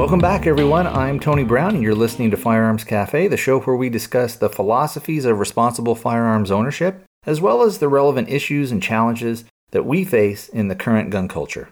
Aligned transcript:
Welcome 0.00 0.18
back, 0.18 0.46
everyone. 0.46 0.86
I'm 0.86 1.20
Tony 1.20 1.44
Brown, 1.44 1.74
and 1.74 1.82
you're 1.82 1.94
listening 1.94 2.30
to 2.30 2.38
Firearms 2.38 2.84
Cafe, 2.84 3.28
the 3.28 3.36
show 3.36 3.60
where 3.60 3.76
we 3.76 3.90
discuss 3.90 4.34
the 4.34 4.48
philosophies 4.48 5.26
of 5.26 5.38
responsible 5.38 5.94
firearms 5.94 6.50
ownership, 6.50 7.04
as 7.26 7.42
well 7.42 7.60
as 7.60 7.76
the 7.76 7.88
relevant 7.88 8.30
issues 8.30 8.72
and 8.72 8.82
challenges 8.82 9.44
that 9.72 9.84
we 9.84 10.06
face 10.06 10.48
in 10.48 10.68
the 10.68 10.74
current 10.74 11.10
gun 11.10 11.28
culture. 11.28 11.68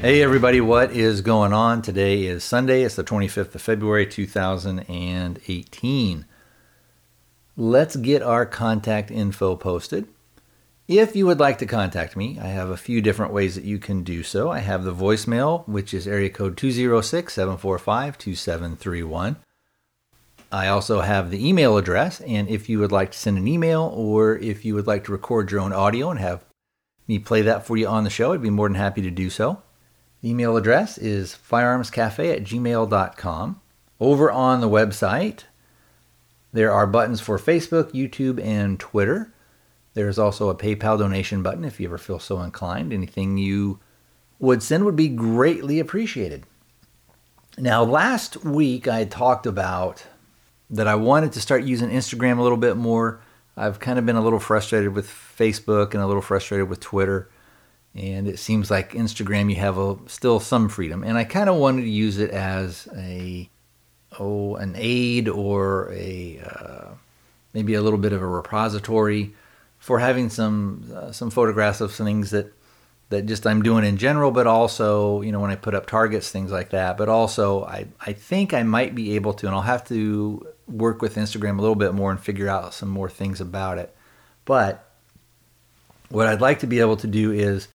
Hey, 0.00 0.22
everybody, 0.22 0.60
what 0.60 0.92
is 0.92 1.22
going 1.22 1.52
on? 1.52 1.82
Today 1.82 2.22
is 2.22 2.44
Sunday, 2.44 2.84
it's 2.84 2.94
the 2.94 3.02
25th 3.02 3.56
of 3.56 3.62
February 3.62 4.06
2018. 4.06 6.24
Let's 7.56 7.96
get 7.96 8.22
our 8.22 8.46
contact 8.46 9.10
info 9.10 9.56
posted. 9.56 10.06
If 10.86 11.16
you 11.16 11.24
would 11.24 11.40
like 11.40 11.56
to 11.58 11.66
contact 11.66 12.14
me, 12.14 12.38
I 12.38 12.48
have 12.48 12.68
a 12.68 12.76
few 12.76 13.00
different 13.00 13.32
ways 13.32 13.54
that 13.54 13.64
you 13.64 13.78
can 13.78 14.02
do 14.02 14.22
so. 14.22 14.50
I 14.50 14.58
have 14.58 14.84
the 14.84 14.94
voicemail, 14.94 15.66
which 15.66 15.94
is 15.94 16.06
area 16.06 16.28
code 16.28 16.58
206 16.58 17.32
745 17.32 18.18
2731. 18.18 19.36
I 20.52 20.68
also 20.68 21.00
have 21.00 21.30
the 21.30 21.48
email 21.48 21.78
address, 21.78 22.20
and 22.20 22.48
if 22.48 22.68
you 22.68 22.78
would 22.80 22.92
like 22.92 23.12
to 23.12 23.18
send 23.18 23.38
an 23.38 23.48
email 23.48 23.90
or 23.94 24.36
if 24.36 24.64
you 24.64 24.74
would 24.74 24.86
like 24.86 25.04
to 25.04 25.12
record 25.12 25.50
your 25.50 25.62
own 25.62 25.72
audio 25.72 26.10
and 26.10 26.20
have 26.20 26.44
me 27.08 27.18
play 27.18 27.40
that 27.42 27.66
for 27.66 27.78
you 27.78 27.86
on 27.86 28.04
the 28.04 28.10
show, 28.10 28.34
I'd 28.34 28.42
be 28.42 28.50
more 28.50 28.68
than 28.68 28.76
happy 28.76 29.00
to 29.02 29.10
do 29.10 29.30
so. 29.30 29.62
The 30.20 30.30
email 30.30 30.56
address 30.56 30.98
is 30.98 31.36
firearmscafe 31.50 32.32
at 32.32 32.44
gmail.com. 32.44 33.60
Over 33.98 34.30
on 34.30 34.60
the 34.60 34.68
website, 34.68 35.44
there 36.52 36.72
are 36.72 36.86
buttons 36.86 37.20
for 37.20 37.38
Facebook, 37.38 37.92
YouTube, 37.92 38.40
and 38.40 38.78
Twitter. 38.78 39.33
There's 39.94 40.18
also 40.18 40.48
a 40.48 40.56
PayPal 40.56 40.98
donation 40.98 41.42
button 41.42 41.64
if 41.64 41.80
you 41.80 41.86
ever 41.86 41.98
feel 41.98 42.18
so 42.18 42.40
inclined. 42.40 42.92
Anything 42.92 43.38
you 43.38 43.78
would 44.38 44.62
send 44.62 44.84
would 44.84 44.96
be 44.96 45.08
greatly 45.08 45.78
appreciated. 45.78 46.44
Now, 47.56 47.84
last 47.84 48.44
week 48.44 48.88
I 48.88 49.04
talked 49.04 49.46
about 49.46 50.04
that 50.70 50.88
I 50.88 50.96
wanted 50.96 51.32
to 51.32 51.40
start 51.40 51.62
using 51.62 51.90
Instagram 51.90 52.38
a 52.38 52.42
little 52.42 52.58
bit 52.58 52.76
more. 52.76 53.20
I've 53.56 53.78
kind 53.78 53.98
of 53.98 54.04
been 54.04 54.16
a 54.16 54.20
little 54.20 54.40
frustrated 54.40 54.92
with 54.94 55.06
Facebook 55.08 55.94
and 55.94 56.02
a 56.02 56.06
little 56.06 56.22
frustrated 56.22 56.68
with 56.68 56.80
Twitter. 56.80 57.30
And 57.94 58.26
it 58.26 58.40
seems 58.40 58.72
like 58.72 58.92
Instagram, 58.92 59.48
you 59.50 59.56
have 59.56 59.78
a, 59.78 59.96
still 60.08 60.40
some 60.40 60.68
freedom. 60.68 61.04
And 61.04 61.16
I 61.16 61.22
kind 61.22 61.48
of 61.48 61.56
wanted 61.56 61.82
to 61.82 61.88
use 61.88 62.18
it 62.18 62.30
as 62.30 62.88
a 62.96 63.48
oh 64.18 64.56
an 64.56 64.74
aid 64.76 65.28
or 65.28 65.92
a 65.92 66.40
uh, 66.44 66.94
maybe 67.52 67.74
a 67.74 67.82
little 67.82 67.98
bit 67.98 68.12
of 68.12 68.20
a 68.20 68.26
repository 68.26 69.34
for 69.84 69.98
having 69.98 70.30
some 70.30 70.82
uh, 70.96 71.12
some 71.12 71.28
photographs 71.28 71.82
of 71.82 71.92
some 71.92 72.06
things 72.06 72.30
that 72.30 72.50
that 73.10 73.26
just 73.26 73.46
I'm 73.46 73.60
doing 73.60 73.84
in 73.84 73.98
general, 73.98 74.30
but 74.30 74.46
also 74.46 75.20
you 75.20 75.30
know 75.30 75.40
when 75.40 75.50
I 75.50 75.56
put 75.56 75.74
up 75.74 75.84
targets, 75.84 76.30
things 76.30 76.50
like 76.50 76.70
that. 76.70 76.96
But 76.96 77.10
also 77.10 77.64
I 77.64 77.88
I 78.00 78.14
think 78.14 78.54
I 78.54 78.62
might 78.62 78.94
be 78.94 79.14
able 79.14 79.34
to, 79.34 79.46
and 79.46 79.54
I'll 79.54 79.60
have 79.60 79.86
to 79.88 80.48
work 80.66 81.02
with 81.02 81.16
Instagram 81.16 81.58
a 81.58 81.60
little 81.60 81.74
bit 81.76 81.92
more 81.92 82.10
and 82.10 82.18
figure 82.18 82.48
out 82.48 82.72
some 82.72 82.88
more 82.88 83.10
things 83.10 83.42
about 83.42 83.76
it. 83.76 83.94
But 84.46 84.88
what 86.08 86.28
I'd 86.28 86.40
like 86.40 86.60
to 86.60 86.66
be 86.66 86.80
able 86.80 86.96
to 86.96 87.06
do 87.06 87.30
is 87.30 87.68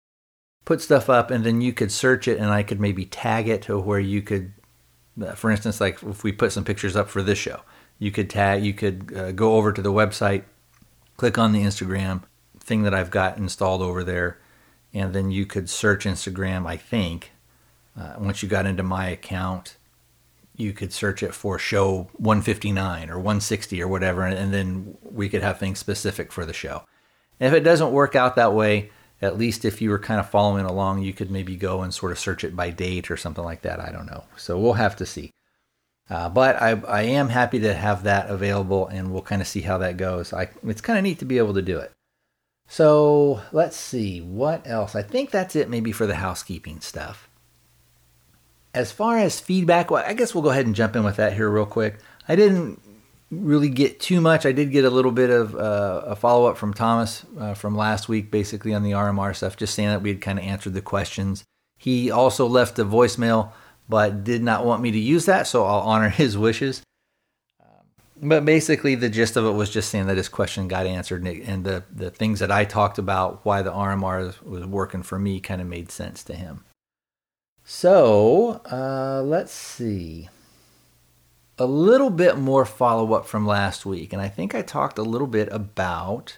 put 0.66 0.82
stuff 0.82 1.12
up 1.12 1.30
and 1.30 1.44
then 1.44 1.62
you 1.62 1.74
could 1.74 1.92
search 1.92 2.28
it 2.28 2.40
and 2.40 2.50
I 2.50 2.64
could 2.64 2.80
maybe 2.80 3.06
tag 3.06 3.48
it 3.48 3.62
to 3.64 3.78
where 3.78 4.00
you 4.00 4.24
could, 4.24 4.52
uh, 5.22 5.34
for 5.34 5.52
instance, 5.52 5.80
like 5.80 6.02
if 6.02 6.24
we 6.24 6.32
put 6.32 6.54
some 6.54 6.64
pictures 6.64 6.96
up 6.96 7.08
for 7.08 7.22
this 7.22 7.38
show, 7.38 7.62
you 8.00 8.10
could 8.10 8.32
tag, 8.32 8.64
you 8.64 8.74
could 8.74 9.16
uh, 9.16 9.32
go 9.32 9.58
over 9.58 9.72
to 9.72 9.82
the 9.82 9.94
website, 9.94 10.46
click 11.20 11.38
on 11.38 11.52
the 11.52 11.64
Instagram 11.64 12.24
thing 12.62 12.84
that 12.84 12.94
I've 12.94 13.12
got 13.12 13.38
installed 13.38 13.82
over 13.82 14.06
there, 14.06 14.38
and 14.94 15.14
then 15.14 15.32
you 15.32 15.46
could 15.46 15.70
search 15.70 16.06
Instagram. 16.06 16.66
I 16.66 16.78
think 16.78 17.32
uh, 18.00 18.14
once 18.18 18.42
you 18.42 18.48
got 18.48 18.66
into 18.66 18.84
my 18.84 19.10
account, 19.10 19.76
you 20.56 20.72
could 20.72 20.94
search 20.94 21.22
it 21.22 21.34
for 21.34 21.60
show 21.60 22.10
159 22.14 23.10
or 23.10 23.18
160 23.18 23.82
or 23.82 23.88
whatever, 23.90 24.24
and, 24.24 24.38
and 24.38 24.54
then 24.54 24.98
we 25.04 25.28
could 25.28 25.42
have 25.42 25.60
things 25.60 25.78
specific 25.78 26.32
for 26.32 26.46
the 26.46 26.54
show. 26.54 26.84
And 27.38 27.54
if 27.54 27.58
it 27.60 27.66
doesn't 27.66 27.92
work 27.92 28.16
out 28.16 28.38
that 28.38 28.54
way, 28.54 28.90
at 29.22 29.38
least 29.38 29.66
if 29.66 29.82
you 29.82 29.90
were 29.90 30.00
kind 30.00 30.22
of 30.22 30.30
following 30.30 30.64
along, 30.64 31.02
you 31.02 31.12
could 31.12 31.30
maybe 31.30 31.58
go 31.58 31.82
and 31.82 31.94
sort 31.94 32.14
of 32.14 32.20
search 32.20 32.46
it 32.46 32.56
by 32.56 32.70
date 32.70 33.12
or 33.12 33.18
something 33.18 33.44
like 33.44 33.64
that. 33.64 33.82
I 33.82 33.92
don't 33.92 34.06
know. 34.06 34.24
So 34.38 34.58
we'll 34.58 34.74
have 34.74 34.96
to 34.96 35.06
see. 35.06 35.32
Uh, 36.10 36.28
but 36.28 36.60
I, 36.62 36.72
I 36.72 37.02
am 37.04 37.30
happy 37.30 37.60
to 37.60 37.74
have 37.74 38.04
that 38.04 38.30
available, 38.30 38.88
and 38.88 39.12
we'll 39.12 39.22
kind 39.22 39.42
of 39.42 39.48
see 39.48 39.62
how 39.62 39.78
that 39.78 39.98
goes. 39.98 40.34
I, 40.34 40.50
it's 40.66 40.82
kind 40.82 40.98
of 40.98 41.04
neat 41.04 41.20
to 41.20 41.26
be 41.26 41.38
able 41.38 41.54
to 41.54 41.62
do 41.62 41.78
it. 41.78 41.92
So 42.68 43.42
let's 43.52 43.78
see 43.78 44.20
what 44.22 44.68
else. 44.68 44.96
I 44.96 45.02
think 45.02 45.32
that's 45.32 45.56
it, 45.56 45.70
maybe 45.70 45.92
for 45.92 46.08
the 46.08 46.16
housekeeping 46.16 46.82
stuff. 46.82 47.30
As 48.74 48.92
far 48.92 49.18
as 49.18 49.40
feedback, 49.40 49.90
well, 49.90 50.04
I 50.06 50.14
guess 50.14 50.34
we'll 50.34 50.44
go 50.44 50.52
ahead 50.52 50.66
and 50.68 50.76
jump 50.76 50.96
in 50.96 51.04
with 51.04 51.16
that 51.18 51.34
here 51.34 51.50
real 51.50 51.66
quick. 51.66 52.00
I 52.28 52.36
didn't 52.36 52.80
really 53.32 53.70
get 53.70 54.00
too 54.00 54.22
much. 54.22 54.46
I 54.46 54.52
did 54.52 54.72
get 54.72 54.86
a 54.86 54.90
little 54.90 55.12
bit 55.12 55.30
of 55.30 55.56
uh, 55.56 56.04
a 56.06 56.16
follow 56.16 56.48
up 56.48 56.58
from 56.58 56.74
Thomas 56.74 57.26
uh, 57.40 57.54
from 57.54 57.76
last 57.76 58.08
week, 58.10 58.32
basically 58.32 58.74
on 58.74 58.84
the 58.84 58.92
RMR 58.92 59.36
stuff, 59.36 59.58
just 59.58 59.76
saying 59.76 59.90
that 59.90 60.02
we 60.02 60.10
had 60.10 60.22
kind 60.22 60.40
of 60.40 60.46
answered 60.46 60.74
the 60.74 60.82
questions. 60.82 61.44
He 61.78 62.12
also 62.12 62.48
left 62.48 62.78
a 62.80 62.86
voicemail 62.86 63.52
but 63.90 64.24
did 64.24 64.44
not 64.44 64.66
want 64.66 64.82
me 64.82 64.92
to 64.92 65.00
use 65.00 65.26
that, 65.26 65.48
so 65.48 65.66
I'll 65.66 65.82
honor 65.82 66.10
his 66.10 66.38
wishes. 66.38 66.84
Um, 67.60 67.86
but 68.22 68.46
basically, 68.46 68.96
the 68.96 69.10
gist 69.10 69.36
of 69.36 69.46
it 69.46 69.52
was 69.52 69.72
just 69.72 69.90
saying 69.90 70.06
that 70.08 70.18
his 70.18 70.30
question 70.30 70.68
got 70.68 70.86
answered, 70.86 71.28
and 71.28 71.66
the, 71.66 71.84
the 71.92 72.12
things 72.12 72.40
that 72.40 72.52
I 72.52 72.64
talked 72.64 73.00
about, 73.00 73.44
why 73.44 73.64
the 73.64 73.72
RMR 73.72 74.42
was 74.44 74.66
working 74.66 75.04
for 75.04 75.18
me, 75.18 75.40
kind 75.40 75.60
of 75.60 75.68
made 75.68 75.92
sense 75.92 76.24
to 76.26 76.36
him. 76.36 76.64
So, 77.66 78.62
uh, 78.72 79.22
let's 79.24 79.52
see. 79.52 80.30
A 81.58 81.66
little 81.66 82.10
bit 82.10 82.38
more 82.38 82.66
follow 82.66 83.14
up 83.14 83.26
from 83.26 83.46
last 83.46 83.86
week, 83.86 84.14
and 84.14 84.22
I 84.22 84.30
think 84.30 84.56
I 84.56 84.62
talked 84.62 84.98
a 84.98 85.04
little 85.04 85.28
bit 85.28 85.50
about 85.52 86.38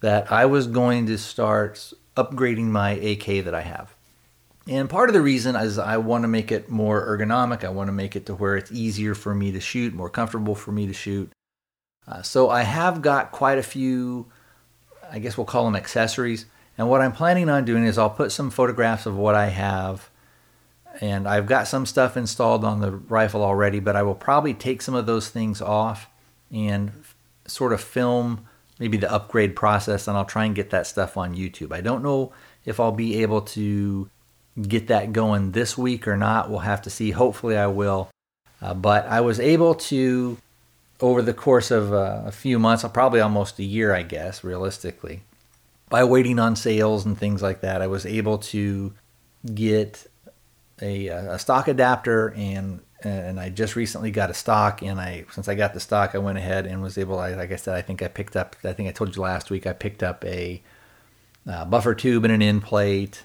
that 0.00 0.30
I 0.30 0.44
was 0.44 0.66
going 0.66 1.06
to 1.06 1.16
start 1.16 1.92
upgrading 2.16 2.66
my 2.66 2.90
AK 2.90 3.44
that 3.44 3.54
I 3.54 3.62
have. 3.62 3.93
And 4.66 4.88
part 4.88 5.10
of 5.10 5.14
the 5.14 5.20
reason 5.20 5.56
is 5.56 5.78
I 5.78 5.98
want 5.98 6.22
to 6.22 6.28
make 6.28 6.50
it 6.50 6.70
more 6.70 7.06
ergonomic. 7.06 7.64
I 7.64 7.68
want 7.68 7.88
to 7.88 7.92
make 7.92 8.16
it 8.16 8.26
to 8.26 8.34
where 8.34 8.56
it's 8.56 8.72
easier 8.72 9.14
for 9.14 9.34
me 9.34 9.52
to 9.52 9.60
shoot, 9.60 9.92
more 9.92 10.08
comfortable 10.08 10.54
for 10.54 10.72
me 10.72 10.86
to 10.86 10.92
shoot. 10.92 11.30
Uh, 12.08 12.22
so 12.22 12.50
I 12.50 12.62
have 12.62 13.02
got 13.02 13.32
quite 13.32 13.58
a 13.58 13.62
few, 13.62 14.26
I 15.10 15.18
guess 15.18 15.36
we'll 15.36 15.44
call 15.44 15.64
them 15.64 15.76
accessories. 15.76 16.46
And 16.78 16.88
what 16.88 17.02
I'm 17.02 17.12
planning 17.12 17.48
on 17.48 17.64
doing 17.64 17.84
is 17.84 17.98
I'll 17.98 18.10
put 18.10 18.32
some 18.32 18.50
photographs 18.50 19.06
of 19.06 19.16
what 19.16 19.34
I 19.34 19.46
have. 19.46 20.08
And 21.00 21.28
I've 21.28 21.46
got 21.46 21.66
some 21.66 21.86
stuff 21.86 22.16
installed 22.16 22.64
on 22.64 22.80
the 22.80 22.92
rifle 22.92 23.42
already, 23.42 23.80
but 23.80 23.96
I 23.96 24.02
will 24.02 24.14
probably 24.14 24.54
take 24.54 24.80
some 24.80 24.94
of 24.94 25.06
those 25.06 25.28
things 25.28 25.60
off 25.60 26.08
and 26.50 26.92
sort 27.46 27.72
of 27.72 27.80
film 27.80 28.46
maybe 28.78 28.96
the 28.96 29.12
upgrade 29.12 29.54
process 29.54 30.08
and 30.08 30.16
I'll 30.16 30.24
try 30.24 30.44
and 30.44 30.54
get 30.54 30.70
that 30.70 30.86
stuff 30.86 31.16
on 31.16 31.34
YouTube. 31.34 31.72
I 31.72 31.80
don't 31.80 32.02
know 32.02 32.32
if 32.64 32.80
I'll 32.80 32.92
be 32.92 33.22
able 33.22 33.42
to 33.42 34.10
get 34.60 34.88
that 34.88 35.12
going 35.12 35.52
this 35.52 35.76
week 35.76 36.06
or 36.06 36.16
not. 36.16 36.50
We'll 36.50 36.60
have 36.60 36.82
to 36.82 36.90
see. 36.90 37.10
Hopefully, 37.10 37.56
I 37.56 37.66
will. 37.66 38.10
Uh, 38.60 38.74
but 38.74 39.06
I 39.06 39.20
was 39.20 39.40
able 39.40 39.74
to, 39.74 40.38
over 41.00 41.22
the 41.22 41.34
course 41.34 41.70
of 41.70 41.92
uh, 41.92 42.22
a 42.24 42.32
few 42.32 42.58
months, 42.58 42.84
probably 42.92 43.20
almost 43.20 43.58
a 43.58 43.64
year, 43.64 43.94
I 43.94 44.02
guess, 44.02 44.44
realistically, 44.44 45.22
by 45.90 46.04
waiting 46.04 46.38
on 46.38 46.56
sales 46.56 47.04
and 47.04 47.18
things 47.18 47.42
like 47.42 47.60
that, 47.60 47.82
I 47.82 47.86
was 47.86 48.06
able 48.06 48.38
to 48.38 48.94
get 49.54 50.06
a, 50.80 51.08
a 51.08 51.38
stock 51.38 51.68
adapter 51.68 52.32
and 52.36 52.80
and 53.02 53.38
I 53.38 53.50
just 53.50 53.76
recently 53.76 54.10
got 54.10 54.30
a 54.30 54.34
stock 54.34 54.80
and 54.80 54.98
I 54.98 55.26
since 55.30 55.46
I 55.46 55.54
got 55.54 55.74
the 55.74 55.80
stock 55.80 56.14
I 56.14 56.18
went 56.18 56.38
ahead 56.38 56.66
and 56.66 56.82
was 56.82 56.96
able 56.96 57.16
like 57.16 57.52
I 57.52 57.56
said 57.56 57.76
I 57.76 57.82
think 57.82 58.02
I 58.02 58.08
picked 58.08 58.34
up 58.34 58.56
I 58.64 58.72
think 58.72 58.88
I 58.88 58.92
told 58.92 59.14
you 59.14 59.22
last 59.22 59.50
week 59.50 59.66
I 59.66 59.72
picked 59.72 60.02
up 60.02 60.24
a 60.24 60.62
uh, 61.46 61.64
buffer 61.66 61.94
tube 61.94 62.24
and 62.24 62.32
an 62.32 62.40
end 62.42 62.62
plate 62.62 63.24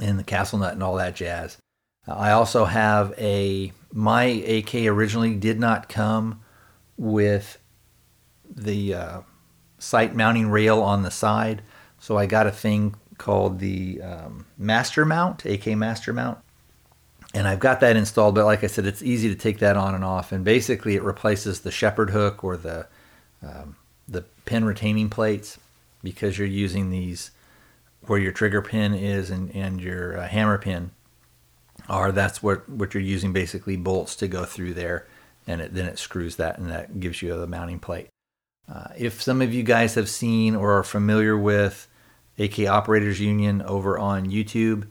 and 0.00 0.18
the 0.18 0.24
castle 0.24 0.58
nut 0.58 0.74
and 0.74 0.82
all 0.82 0.96
that 0.96 1.16
jazz. 1.16 1.58
Uh, 2.06 2.12
I 2.12 2.32
also 2.32 2.64
have 2.64 3.14
a 3.18 3.72
my 3.92 4.24
AK 4.24 4.74
originally 4.74 5.34
did 5.34 5.58
not 5.58 5.88
come 5.88 6.40
with 6.96 7.58
the 8.48 8.94
uh, 8.94 9.20
sight 9.78 10.14
mounting 10.14 10.48
rail 10.48 10.80
on 10.80 11.02
the 11.02 11.10
side, 11.10 11.62
so 11.98 12.16
I 12.16 12.26
got 12.26 12.46
a 12.46 12.52
thing 12.52 12.94
called 13.16 13.58
the 13.58 14.00
um, 14.02 14.46
Master 14.56 15.04
Mount, 15.04 15.44
AK 15.44 15.68
Master 15.68 16.12
Mount, 16.12 16.38
and 17.34 17.48
I've 17.48 17.60
got 17.60 17.80
that 17.80 17.96
installed. 17.96 18.34
But 18.34 18.44
like 18.44 18.62
I 18.64 18.68
said, 18.68 18.86
it's 18.86 19.02
easy 19.02 19.28
to 19.28 19.34
take 19.34 19.58
that 19.58 19.76
on 19.76 19.94
and 19.94 20.04
off, 20.04 20.32
and 20.32 20.44
basically 20.44 20.96
it 20.96 21.02
replaces 21.02 21.60
the 21.60 21.70
shepherd 21.70 22.10
hook 22.10 22.44
or 22.44 22.56
the 22.56 22.86
um, 23.42 23.76
the 24.08 24.22
pin 24.44 24.64
retaining 24.64 25.10
plates 25.10 25.58
because 26.02 26.38
you're 26.38 26.46
using 26.46 26.90
these 26.90 27.30
where 28.06 28.18
your 28.18 28.32
trigger 28.32 28.62
pin 28.62 28.94
is 28.94 29.30
and, 29.30 29.54
and 29.54 29.80
your 29.80 30.18
uh, 30.18 30.28
hammer 30.28 30.58
pin 30.58 30.90
are 31.88 32.12
that's 32.12 32.42
what, 32.42 32.68
what 32.68 32.94
you're 32.94 33.02
using 33.02 33.32
basically 33.32 33.76
bolts 33.76 34.16
to 34.16 34.28
go 34.28 34.44
through 34.44 34.74
there 34.74 35.06
and 35.46 35.60
it, 35.60 35.74
then 35.74 35.86
it 35.86 35.98
screws 35.98 36.36
that 36.36 36.58
and 36.58 36.70
that 36.70 37.00
gives 37.00 37.22
you 37.22 37.36
the 37.36 37.46
mounting 37.46 37.78
plate. 37.78 38.08
Uh, 38.68 38.88
if 38.96 39.22
some 39.22 39.40
of 39.40 39.52
you 39.54 39.62
guys 39.62 39.94
have 39.94 40.08
seen 40.08 40.54
or 40.54 40.78
are 40.78 40.84
familiar 40.84 41.36
with 41.36 41.88
AK 42.38 42.60
Operators 42.66 43.20
Union 43.20 43.62
over 43.62 43.98
on 43.98 44.30
YouTube. 44.30 44.88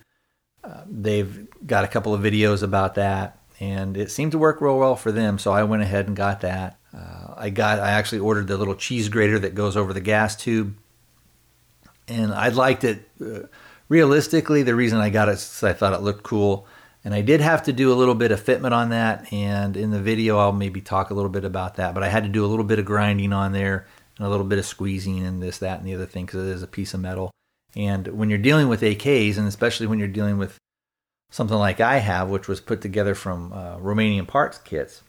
Uh, 0.64 0.82
they've 0.86 1.48
got 1.66 1.86
a 1.86 1.88
couple 1.88 2.14
of 2.14 2.22
videos 2.22 2.62
about 2.62 2.96
that, 2.96 3.40
and 3.60 3.96
it 3.96 4.12
seemed 4.12 4.34
to 4.34 4.38
work 4.38 4.60
real 4.60 4.78
well 4.78 4.96
for 4.96 5.12
them. 5.12 5.40
So 5.40 5.52
I 5.52 5.64
went 5.64 5.82
ahead 5.82 6.08
and 6.08 6.16
got 6.16 6.42
that. 6.42 6.78
Uh, 6.94 7.34
I 7.38 7.50
got 7.50 7.80
I 7.80 7.92
actually 7.92 8.20
ordered 8.20 8.48
the 8.48 8.58
little 8.58 8.76
cheese 8.76 9.08
grater 9.10 9.40
that 9.40 9.56
goes 9.56 9.78
over 9.78 9.94
the 9.94 10.02
gas 10.02 10.36
tube, 10.36 10.76
and 12.08 12.34
I 12.34 12.50
liked 12.50 12.84
it. 12.84 13.10
Uh, 13.22 13.48
realistically, 13.90 14.64
the 14.64 14.76
reason 14.76 15.00
I 15.00 15.10
got 15.10 15.30
it 15.30 15.34
is 15.34 15.64
I 15.64 15.74
thought 15.74 15.94
it 15.94 16.02
looked 16.02 16.24
cool. 16.24 16.68
And 17.04 17.14
I 17.14 17.22
did 17.22 17.40
have 17.40 17.64
to 17.64 17.74
do 17.74 17.94
a 17.94 17.96
little 17.96 18.16
bit 18.16 18.32
of 18.32 18.44
fitment 18.44 18.74
on 18.74 18.90
that. 18.90 19.32
And 19.32 19.78
in 19.78 19.92
the 19.92 20.02
video, 20.02 20.38
I'll 20.40 20.52
maybe 20.52 20.82
talk 20.82 21.10
a 21.10 21.14
little 21.14 21.30
bit 21.30 21.46
about 21.46 21.76
that. 21.76 21.94
But 21.94 22.04
I 22.04 22.10
had 22.10 22.24
to 22.24 22.30
do 22.30 22.44
a 22.44 22.48
little 22.48 22.66
bit 22.66 22.80
of 22.80 22.86
grinding 22.86 23.32
on 23.32 23.54
there 23.54 23.88
and 24.18 24.28
a 24.28 24.30
little 24.30 24.46
bit 24.46 24.60
of 24.60 24.66
squeezing 24.66 25.26
and 25.26 25.42
this, 25.42 25.60
that, 25.60 25.80
and 25.80 25.88
the 25.88 25.96
other 25.96 26.06
thing 26.06 26.26
because 26.26 26.48
it 26.48 26.54
is 26.54 26.64
a 26.64 26.68
piece 26.68 26.94
of 26.94 27.00
metal. 27.00 27.32
And 27.76 28.08
when 28.08 28.30
you're 28.30 28.40
dealing 28.40 28.68
with 28.68 28.82
AKs, 28.82 29.38
and 29.38 29.48
especially 29.48 29.88
when 29.88 30.00
you're 30.00 30.08
dealing 30.08 30.38
with 30.38 30.58
something 31.32 31.58
like 31.58 31.80
I 31.80 32.00
have, 32.00 32.30
which 32.30 32.48
was 32.48 32.60
put 32.60 32.82
together 32.82 33.14
from 33.16 33.54
uh, 33.54 33.78
Romanian 33.78 34.28
parts 34.28 34.58
kits, 34.58 35.04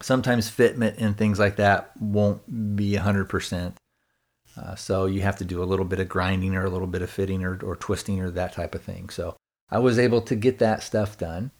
sometimes 0.00 0.50
fitment 0.50 0.94
and 0.98 1.16
things 1.16 1.38
like 1.38 1.56
that 1.56 1.92
won't 2.00 2.76
be 2.76 2.92
100%. 2.92 3.74
Uh, 4.56 4.74
so 4.74 5.06
you 5.06 5.22
have 5.22 5.36
to 5.36 5.44
do 5.44 5.62
a 5.62 5.64
little 5.64 5.84
bit 5.84 6.00
of 6.00 6.08
grinding 6.08 6.54
or 6.54 6.64
a 6.64 6.70
little 6.70 6.86
bit 6.86 7.02
of 7.02 7.10
fitting 7.10 7.42
or, 7.42 7.58
or 7.62 7.76
twisting 7.76 8.20
or 8.20 8.30
that 8.30 8.52
type 8.52 8.74
of 8.74 8.82
thing. 8.82 9.08
So 9.08 9.36
I 9.70 9.78
was 9.78 9.98
able 9.98 10.20
to 10.22 10.34
get 10.34 10.58
that 10.58 10.82
stuff 10.82 11.16
done. 11.16 11.50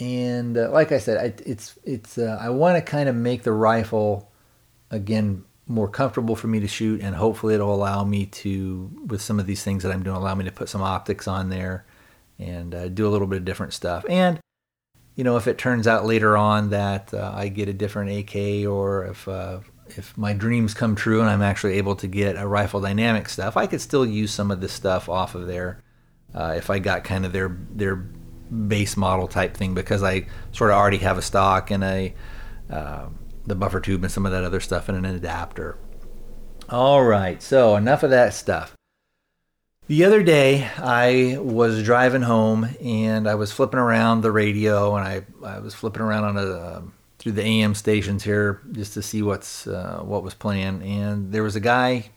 And 0.00 0.56
uh, 0.56 0.70
like 0.70 0.92
I 0.92 0.98
said, 0.98 1.18
I, 1.18 1.42
it's 1.44 1.78
it's 1.84 2.18
uh, 2.18 2.38
I 2.40 2.50
want 2.50 2.76
to 2.76 2.82
kind 2.82 3.08
of 3.08 3.14
make 3.14 3.42
the 3.42 3.52
rifle 3.52 4.30
again 4.90 5.44
more 5.66 5.88
comfortable 5.88 6.34
for 6.34 6.46
me 6.46 6.60
to 6.60 6.68
shoot, 6.68 7.00
and 7.02 7.14
hopefully 7.14 7.54
it'll 7.54 7.74
allow 7.74 8.04
me 8.04 8.26
to, 8.26 8.90
with 9.06 9.20
some 9.20 9.38
of 9.38 9.46
these 9.46 9.62
things 9.62 9.82
that 9.82 9.92
I'm 9.92 10.02
doing, 10.02 10.16
allow 10.16 10.34
me 10.34 10.44
to 10.44 10.52
put 10.52 10.68
some 10.68 10.82
optics 10.82 11.28
on 11.28 11.50
there 11.50 11.84
and 12.38 12.74
uh, 12.74 12.88
do 12.88 13.06
a 13.06 13.10
little 13.10 13.26
bit 13.26 13.36
of 13.36 13.44
different 13.44 13.74
stuff. 13.74 14.04
And 14.08 14.40
you 15.14 15.24
know, 15.24 15.36
if 15.36 15.48
it 15.48 15.58
turns 15.58 15.88
out 15.88 16.06
later 16.06 16.36
on 16.36 16.70
that 16.70 17.12
uh, 17.12 17.32
I 17.34 17.48
get 17.48 17.68
a 17.68 17.72
different 17.72 18.10
AK, 18.10 18.68
or 18.68 19.06
if 19.06 19.26
uh, 19.26 19.60
if 19.96 20.16
my 20.16 20.32
dreams 20.32 20.74
come 20.74 20.94
true 20.94 21.20
and 21.20 21.30
I'm 21.30 21.42
actually 21.42 21.74
able 21.74 21.96
to 21.96 22.06
get 22.06 22.36
a 22.36 22.46
Rifle 22.46 22.80
Dynamics 22.80 23.32
stuff, 23.32 23.56
I 23.56 23.66
could 23.66 23.80
still 23.80 24.04
use 24.04 24.32
some 24.32 24.50
of 24.50 24.60
this 24.60 24.72
stuff 24.72 25.08
off 25.08 25.34
of 25.34 25.46
there 25.46 25.82
uh, 26.34 26.54
if 26.56 26.70
I 26.70 26.78
got 26.78 27.04
kind 27.04 27.24
of 27.24 27.32
their 27.32 27.56
their 27.70 27.96
base 27.96 28.96
model 28.96 29.28
type 29.28 29.56
thing 29.56 29.74
because 29.74 30.02
I 30.02 30.26
sort 30.52 30.70
of 30.70 30.76
already 30.76 30.98
have 30.98 31.18
a 31.18 31.22
stock 31.22 31.70
and 31.70 31.84
a 31.84 32.14
uh, 32.70 33.08
the 33.46 33.54
buffer 33.54 33.80
tube 33.80 34.02
and 34.02 34.12
some 34.12 34.26
of 34.26 34.32
that 34.32 34.44
other 34.44 34.60
stuff 34.60 34.88
and 34.88 34.98
an 34.98 35.14
adapter. 35.14 35.78
All 36.68 37.02
right, 37.02 37.42
so 37.42 37.76
enough 37.76 38.02
of 38.02 38.10
that 38.10 38.34
stuff. 38.34 38.74
The 39.86 40.04
other 40.04 40.22
day, 40.22 40.68
I 40.76 41.38
was 41.40 41.82
driving 41.82 42.20
home 42.20 42.68
and 42.82 43.26
I 43.26 43.36
was 43.36 43.52
flipping 43.52 43.80
around 43.80 44.20
the 44.20 44.30
radio 44.30 44.94
and 44.96 45.06
I, 45.06 45.22
I 45.42 45.60
was 45.60 45.72
flipping 45.72 46.02
around 46.02 46.24
on 46.24 46.36
a 46.36 46.40
uh, 46.42 46.82
through 47.18 47.32
the 47.32 47.44
AM 47.44 47.74
stations 47.74 48.22
here 48.22 48.60
just 48.72 48.94
to 48.94 49.02
see 49.02 49.22
what's 49.22 49.66
uh, 49.66 50.00
what 50.02 50.22
was 50.22 50.34
playing. 50.34 50.82
And 50.82 51.32
there 51.32 51.42
was 51.42 51.56
a 51.56 51.60
guy 51.60 52.10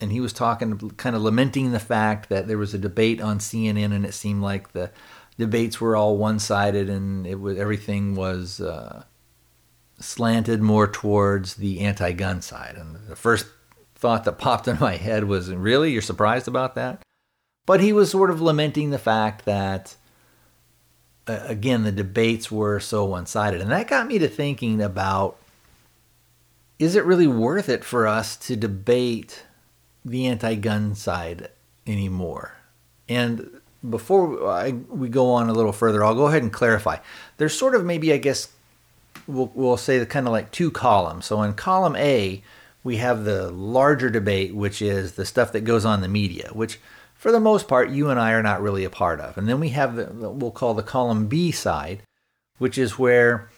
and 0.00 0.12
he 0.12 0.20
was 0.20 0.32
talking, 0.32 0.78
kind 0.96 1.16
of 1.16 1.22
lamenting 1.22 1.72
the 1.72 1.80
fact 1.80 2.28
that 2.28 2.46
there 2.46 2.58
was 2.58 2.74
a 2.74 2.78
debate 2.78 3.20
on 3.20 3.38
CNN, 3.38 3.92
and 3.92 4.04
it 4.04 4.14
seemed 4.14 4.42
like 4.42 4.72
the 4.72 4.90
debates 5.38 5.80
were 5.80 5.96
all 5.96 6.16
one-sided, 6.16 6.88
and 6.88 7.26
it 7.26 7.40
was 7.40 7.58
everything 7.58 8.14
was 8.14 8.60
uh, 8.60 9.04
slanted 9.98 10.62
more 10.62 10.86
towards 10.86 11.54
the 11.54 11.80
anti-gun 11.80 12.42
side. 12.42 12.76
And 12.76 12.96
the 13.08 13.16
first 13.16 13.46
thought 13.96 14.24
that 14.24 14.38
popped 14.38 14.68
in 14.68 14.78
my 14.78 14.96
head 14.96 15.24
was, 15.24 15.50
"Really, 15.50 15.92
you're 15.92 16.02
surprised 16.02 16.46
about 16.46 16.74
that?" 16.76 17.02
But 17.66 17.80
he 17.80 17.92
was 17.92 18.10
sort 18.10 18.30
of 18.30 18.40
lamenting 18.40 18.90
the 18.90 18.98
fact 18.98 19.44
that, 19.44 19.96
again, 21.28 21.82
the 21.82 21.92
debates 21.92 22.50
were 22.50 22.80
so 22.80 23.04
one-sided, 23.04 23.60
and 23.60 23.70
that 23.70 23.88
got 23.88 24.06
me 24.06 24.18
to 24.18 24.28
thinking 24.28 24.80
about: 24.80 25.36
Is 26.78 26.96
it 26.96 27.04
really 27.04 27.26
worth 27.26 27.68
it 27.68 27.84
for 27.84 28.06
us 28.06 28.36
to 28.36 28.56
debate? 28.56 29.44
the 30.04 30.26
anti-gun 30.26 30.94
side 30.94 31.48
anymore. 31.86 32.52
And 33.08 33.60
before 33.88 34.48
I, 34.48 34.72
we 34.72 35.08
go 35.08 35.32
on 35.32 35.48
a 35.48 35.52
little 35.52 35.72
further, 35.72 36.04
I'll 36.04 36.14
go 36.14 36.26
ahead 36.26 36.42
and 36.42 36.52
clarify. 36.52 36.98
There's 37.36 37.56
sort 37.56 37.74
of 37.74 37.84
maybe 37.84 38.12
I 38.12 38.18
guess 38.18 38.48
we'll, 39.26 39.50
we'll 39.54 39.76
say 39.76 39.98
the 39.98 40.06
kind 40.06 40.26
of 40.26 40.32
like 40.32 40.50
two 40.50 40.70
columns. 40.70 41.26
So 41.26 41.42
in 41.42 41.54
column 41.54 41.96
A, 41.96 42.42
we 42.84 42.96
have 42.96 43.24
the 43.24 43.50
larger 43.50 44.10
debate, 44.10 44.54
which 44.54 44.80
is 44.82 45.12
the 45.12 45.26
stuff 45.26 45.52
that 45.52 45.62
goes 45.62 45.84
on 45.84 46.00
the 46.00 46.08
media, 46.08 46.50
which 46.52 46.78
for 47.18 47.32
the 47.32 47.40
most 47.40 47.66
part 47.66 47.90
you 47.90 48.08
and 48.10 48.18
I 48.18 48.32
are 48.32 48.42
not 48.42 48.62
really 48.62 48.84
a 48.84 48.90
part 48.90 49.20
of. 49.20 49.36
And 49.36 49.48
then 49.48 49.60
we 49.60 49.70
have 49.70 49.96
the 49.96 50.30
we'll 50.30 50.52
call 50.52 50.72
the 50.72 50.82
column 50.84 51.26
B 51.26 51.50
side, 51.50 52.02
which 52.58 52.78
is 52.78 52.98
where 52.98 53.50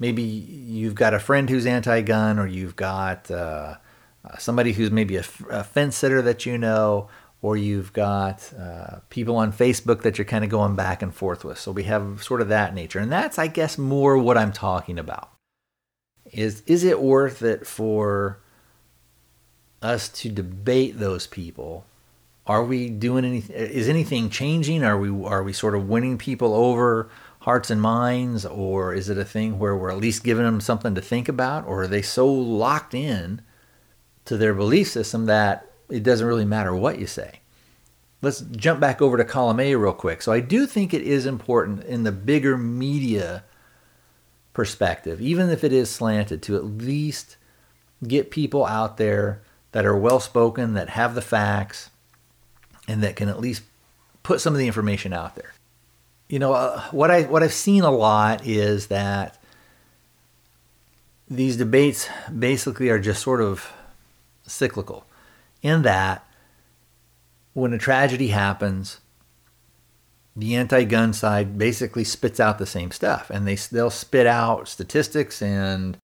maybe 0.00 0.22
you've 0.22 0.96
got 0.96 1.14
a 1.14 1.20
friend 1.20 1.48
who's 1.48 1.64
anti-gun, 1.64 2.38
or 2.38 2.46
you've 2.46 2.76
got 2.76 3.30
uh, 3.30 3.76
uh, 4.24 4.36
somebody 4.38 4.72
who's 4.72 4.90
maybe 4.90 5.16
a, 5.16 5.24
a, 5.48 5.62
fence 5.62 5.96
sitter 5.96 6.20
that 6.22 6.44
you 6.44 6.58
know, 6.58 7.08
or 7.40 7.56
you've 7.56 7.92
got 7.92 8.52
uh, 8.58 8.98
people 9.10 9.36
on 9.36 9.52
Facebook 9.52 10.02
that 10.02 10.18
you're 10.18 10.24
kind 10.24 10.42
of 10.42 10.50
going 10.50 10.74
back 10.74 11.00
and 11.00 11.14
forth 11.14 11.44
with. 11.44 11.58
So 11.58 11.70
we 11.70 11.84
have 11.84 12.20
sort 12.22 12.40
of 12.40 12.48
that 12.48 12.74
nature, 12.74 12.98
and 12.98 13.12
that's, 13.12 13.38
I 13.38 13.46
guess, 13.46 13.78
more 13.78 14.18
what 14.18 14.36
I'm 14.36 14.52
talking 14.52 14.98
about. 14.98 15.30
Is 16.32 16.62
is 16.66 16.82
it 16.82 17.00
worth 17.00 17.42
it 17.42 17.64
for 17.64 18.40
us 19.80 20.08
to 20.08 20.28
debate 20.30 20.98
those 20.98 21.28
people? 21.28 21.84
Are 22.46 22.64
we 22.64 22.90
doing 22.90 23.24
anything? 23.24 23.56
Is 23.56 23.88
anything 23.88 24.30
changing? 24.30 24.84
Are 24.84 24.98
we 24.98 25.08
are 25.26 25.42
we 25.42 25.52
sort 25.52 25.74
of 25.74 25.88
winning 25.88 26.18
people 26.18 26.54
over? 26.54 27.10
hearts 27.40 27.68
and 27.68 27.78
minds, 27.78 28.46
or 28.46 28.94
is 28.94 29.10
it 29.10 29.18
a 29.18 29.24
thing 29.24 29.58
where 29.58 29.76
we're 29.76 29.90
at 29.90 29.98
least 29.98 30.24
giving 30.24 30.46
them 30.46 30.62
something 30.62 30.94
to 30.94 31.00
think 31.02 31.28
about, 31.28 31.66
or 31.66 31.82
are 31.82 31.86
they 31.86 32.00
so 32.00 32.26
locked 32.26 32.94
in 32.94 33.42
to 34.24 34.36
their 34.36 34.54
belief 34.54 34.88
system 34.88 35.26
that 35.26 35.70
it 35.88 36.02
doesn't 36.02 36.26
really 36.26 36.44
matter 36.44 36.74
what 36.74 36.98
you 36.98 37.06
say. 37.06 37.40
Let's 38.22 38.40
jump 38.40 38.80
back 38.80 39.02
over 39.02 39.16
to 39.16 39.24
column 39.24 39.60
A 39.60 39.74
real 39.74 39.92
quick. 39.92 40.22
So 40.22 40.32
I 40.32 40.40
do 40.40 40.66
think 40.66 40.94
it 40.94 41.02
is 41.02 41.26
important 41.26 41.84
in 41.84 42.04
the 42.04 42.12
bigger 42.12 42.56
media 42.56 43.44
perspective, 44.54 45.20
even 45.20 45.50
if 45.50 45.62
it 45.62 45.72
is 45.72 45.90
slanted, 45.90 46.42
to 46.44 46.56
at 46.56 46.64
least 46.64 47.36
get 48.06 48.30
people 48.30 48.64
out 48.64 48.96
there 48.96 49.42
that 49.72 49.84
are 49.84 49.96
well 49.96 50.20
spoken, 50.20 50.74
that 50.74 50.90
have 50.90 51.14
the 51.14 51.20
facts, 51.20 51.90
and 52.88 53.02
that 53.02 53.16
can 53.16 53.28
at 53.28 53.40
least 53.40 53.62
put 54.22 54.40
some 54.40 54.54
of 54.54 54.58
the 54.58 54.66
information 54.66 55.12
out 55.12 55.36
there. 55.36 55.52
You 56.28 56.38
know, 56.38 56.52
uh, 56.52 56.82
what 56.90 57.10
I 57.10 57.22
what 57.22 57.42
I've 57.42 57.52
seen 57.52 57.82
a 57.82 57.90
lot 57.90 58.46
is 58.46 58.88
that 58.88 59.38
these 61.28 61.56
debates 61.56 62.08
basically 62.36 62.88
are 62.88 62.98
just 62.98 63.22
sort 63.22 63.40
of 63.40 63.72
cyclical 64.46 65.06
in 65.62 65.82
that 65.82 66.26
when 67.54 67.72
a 67.72 67.78
tragedy 67.78 68.28
happens, 68.28 69.00
the 70.36 70.56
anti-gun 70.56 71.12
side 71.12 71.56
basically 71.56 72.04
spits 72.04 72.40
out 72.40 72.58
the 72.58 72.66
same 72.66 72.90
stuff 72.90 73.30
and 73.30 73.46
they 73.46 73.54
they'll 73.54 73.90
spit 73.90 74.26
out 74.26 74.68
statistics 74.68 75.40
and 75.40 75.96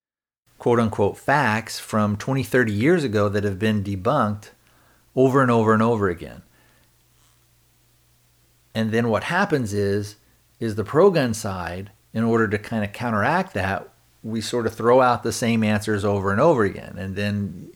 quote 0.59 0.79
unquote 0.79 1.19
facts 1.19 1.81
from 1.81 2.17
20 2.17 2.43
30 2.45 2.73
years 2.73 3.03
ago 3.03 3.29
that 3.29 3.45
have 3.45 3.59
been 3.59 3.83
debunked 3.83 4.51
over 5.17 5.43
and 5.43 5.51
over 5.51 5.75
and 5.75 5.83
over 5.83 6.09
again 6.09 6.43
and 8.75 8.93
then 8.93 9.09
what 9.09 9.25
happens 9.25 9.73
is 9.73 10.17
is 10.59 10.75
the 10.75 10.85
pro 10.85 11.11
gun 11.11 11.35
side 11.35 11.91
in 12.13 12.25
order 12.25 12.47
to 12.49 12.59
kind 12.59 12.85
of 12.85 12.93
counteract 12.93 13.55
that 13.55 13.89
we 14.23 14.41
sort 14.41 14.67
of 14.67 14.75
throw 14.75 15.01
out 15.01 15.23
the 15.23 15.33
same 15.33 15.65
answers 15.65 16.05
over 16.05 16.33
and 16.33 16.41
over 16.41 16.65
again 16.65 16.97
and 16.99 17.17
then 17.17 17.71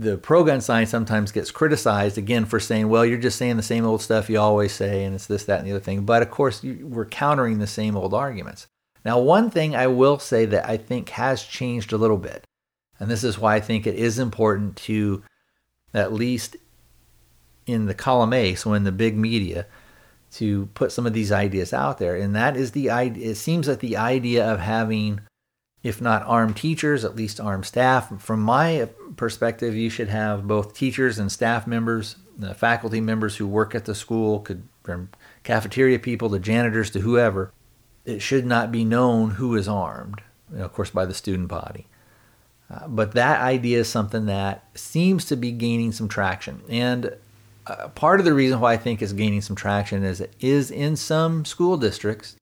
the 0.00 0.16
pro 0.16 0.44
gun 0.44 0.60
side 0.60 0.88
sometimes 0.88 1.32
gets 1.32 1.50
criticized 1.50 2.18
again 2.18 2.44
for 2.44 2.60
saying, 2.60 2.88
well, 2.88 3.04
you're 3.04 3.18
just 3.18 3.38
saying 3.38 3.56
the 3.56 3.62
same 3.62 3.84
old 3.84 4.00
stuff 4.00 4.30
you 4.30 4.38
always 4.38 4.72
say, 4.72 5.04
and 5.04 5.14
it's 5.14 5.26
this, 5.26 5.44
that, 5.44 5.58
and 5.58 5.66
the 5.66 5.72
other 5.72 5.80
thing. 5.80 6.04
But 6.04 6.22
of 6.22 6.30
course, 6.30 6.62
we're 6.62 7.06
countering 7.06 7.58
the 7.58 7.66
same 7.66 7.96
old 7.96 8.14
arguments. 8.14 8.68
Now, 9.04 9.18
one 9.18 9.50
thing 9.50 9.74
I 9.74 9.86
will 9.88 10.18
say 10.18 10.44
that 10.46 10.68
I 10.68 10.76
think 10.76 11.08
has 11.10 11.42
changed 11.42 11.92
a 11.92 11.96
little 11.96 12.16
bit, 12.16 12.44
and 13.00 13.10
this 13.10 13.24
is 13.24 13.38
why 13.38 13.56
I 13.56 13.60
think 13.60 13.86
it 13.86 13.94
is 13.94 14.18
important 14.18 14.76
to, 14.76 15.22
at 15.92 16.12
least 16.12 16.56
in 17.66 17.86
the 17.86 17.94
column 17.94 18.32
A, 18.32 18.54
so 18.54 18.74
in 18.74 18.84
the 18.84 18.92
big 18.92 19.16
media, 19.16 19.66
to 20.32 20.66
put 20.74 20.92
some 20.92 21.06
of 21.06 21.12
these 21.12 21.32
ideas 21.32 21.72
out 21.72 21.98
there. 21.98 22.16
And 22.16 22.34
that 22.34 22.56
is 22.56 22.72
the 22.72 22.90
idea, 22.90 23.30
it 23.30 23.36
seems 23.36 23.66
that 23.66 23.80
the 23.80 23.96
idea 23.96 24.46
of 24.46 24.60
having 24.60 25.20
if 25.82 26.00
not 26.00 26.24
armed 26.26 26.56
teachers, 26.56 27.04
at 27.04 27.16
least 27.16 27.40
armed 27.40 27.64
staff. 27.64 28.20
From 28.20 28.42
my 28.42 28.88
perspective, 29.16 29.74
you 29.74 29.90
should 29.90 30.08
have 30.08 30.46
both 30.46 30.74
teachers 30.74 31.18
and 31.18 31.30
staff 31.30 31.66
members, 31.66 32.16
the 32.36 32.54
faculty 32.54 33.00
members 33.00 33.36
who 33.36 33.46
work 33.46 33.74
at 33.74 33.84
the 33.84 33.94
school, 33.94 34.40
could 34.40 34.62
from 34.82 35.10
cafeteria 35.44 35.98
people 35.98 36.30
to 36.30 36.38
janitors 36.38 36.90
to 36.90 37.00
whoever. 37.00 37.52
It 38.04 38.22
should 38.22 38.46
not 38.46 38.72
be 38.72 38.84
known 38.84 39.32
who 39.32 39.54
is 39.54 39.68
armed, 39.68 40.22
you 40.50 40.58
know, 40.58 40.64
of 40.64 40.72
course, 40.72 40.90
by 40.90 41.04
the 41.04 41.14
student 41.14 41.48
body. 41.48 41.86
Uh, 42.70 42.88
but 42.88 43.12
that 43.12 43.40
idea 43.40 43.80
is 43.80 43.88
something 43.88 44.26
that 44.26 44.64
seems 44.74 45.24
to 45.26 45.36
be 45.36 45.52
gaining 45.52 45.92
some 45.92 46.08
traction. 46.08 46.62
And 46.68 47.14
uh, 47.68 47.88
part 47.88 48.20
of 48.20 48.26
the 48.26 48.32
reason 48.32 48.60
why 48.60 48.72
I 48.72 48.76
think 48.76 49.02
it's 49.02 49.12
gaining 49.12 49.42
some 49.42 49.56
traction 49.56 50.02
is 50.04 50.20
it 50.20 50.34
is 50.40 50.70
in 50.70 50.96
some 50.96 51.44
school 51.44 51.76
districts 51.76 52.36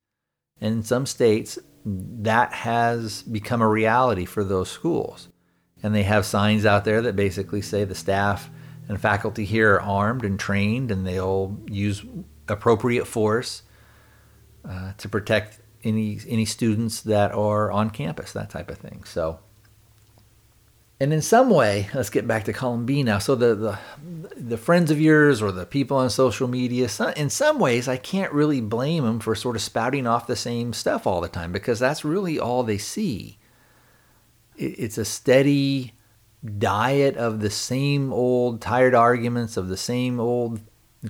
and 0.61 0.75
in 0.77 0.83
some 0.83 1.07
states 1.07 1.59
that 1.85 2.53
has 2.53 3.23
become 3.23 3.63
a 3.63 3.69
reality 3.69 4.25
for 4.25 4.45
those 4.45 4.71
schools. 4.71 5.29
And 5.83 5.95
they 5.95 6.05
have 6.05 6.27
signs 6.27 6.65
out 6.65 6.85
there 6.85 7.03
that 7.03 7.17
basically 7.17 7.63
say 7.63 7.85
the 7.85 7.95
staff 7.95 8.51
and 8.89 9.01
faculty 9.01 9.45
here 9.45 9.75
are 9.75 9.83
armed 9.83 10.25
and 10.25 10.39
trained 10.39 10.91
and 10.91 11.07
they'll 11.07 11.59
use 11.67 12.05
appropriate 12.49 13.07
force 13.07 13.63
uh, 14.69 14.93
to 14.99 15.09
protect 15.09 15.61
any 15.85 16.19
any 16.27 16.45
students 16.45 17.03
that 17.03 17.33
are 17.33 17.71
on 17.71 17.91
campus, 17.91 18.33
that 18.33 18.51
type 18.51 18.71
of 18.71 18.79
thing. 18.79 19.05
So 19.05 19.39
and 20.99 21.13
in 21.13 21.21
some 21.21 21.51
way, 21.51 21.89
let's 21.95 22.09
get 22.09 22.27
back 22.27 22.45
to 22.45 22.55
column 22.55 22.87
B 22.87 23.03
now. 23.03 23.19
So 23.19 23.35
the, 23.35 23.55
the 23.55 23.79
the 24.37 24.57
friends 24.57 24.91
of 24.91 25.01
yours 25.01 25.43
or 25.43 25.51
the 25.51 25.67
people 25.67 25.97
on 25.97 26.09
social 26.09 26.47
media, 26.49 26.89
in 27.17 27.31
some 27.31 27.59
ways, 27.59 27.89
I 27.89 27.97
can't 27.97 28.33
really 28.33 28.61
blame 28.61 29.05
them 29.05 29.19
for 29.19 29.35
sort 29.35 29.57
of 29.57 29.63
spouting 29.63 30.07
off 30.07 30.27
the 30.27 30.37
same 30.37 30.73
stuff 30.73 31.07
all 31.07 31.21
the 31.21 31.29
time 31.29 31.53
because 31.53 31.79
that's 31.79 32.05
really 32.05 32.39
all 32.39 32.63
they 32.63 32.79
see. 32.79 33.39
It's 34.57 34.97
a 34.97 35.05
steady 35.05 35.93
diet 36.59 37.17
of 37.17 37.41
the 37.41 37.51
same 37.51 38.13
old 38.13 38.61
tired 38.61 38.95
arguments 38.95 39.57
of 39.57 39.69
the 39.69 39.77
same 39.77 40.21
old 40.21 40.61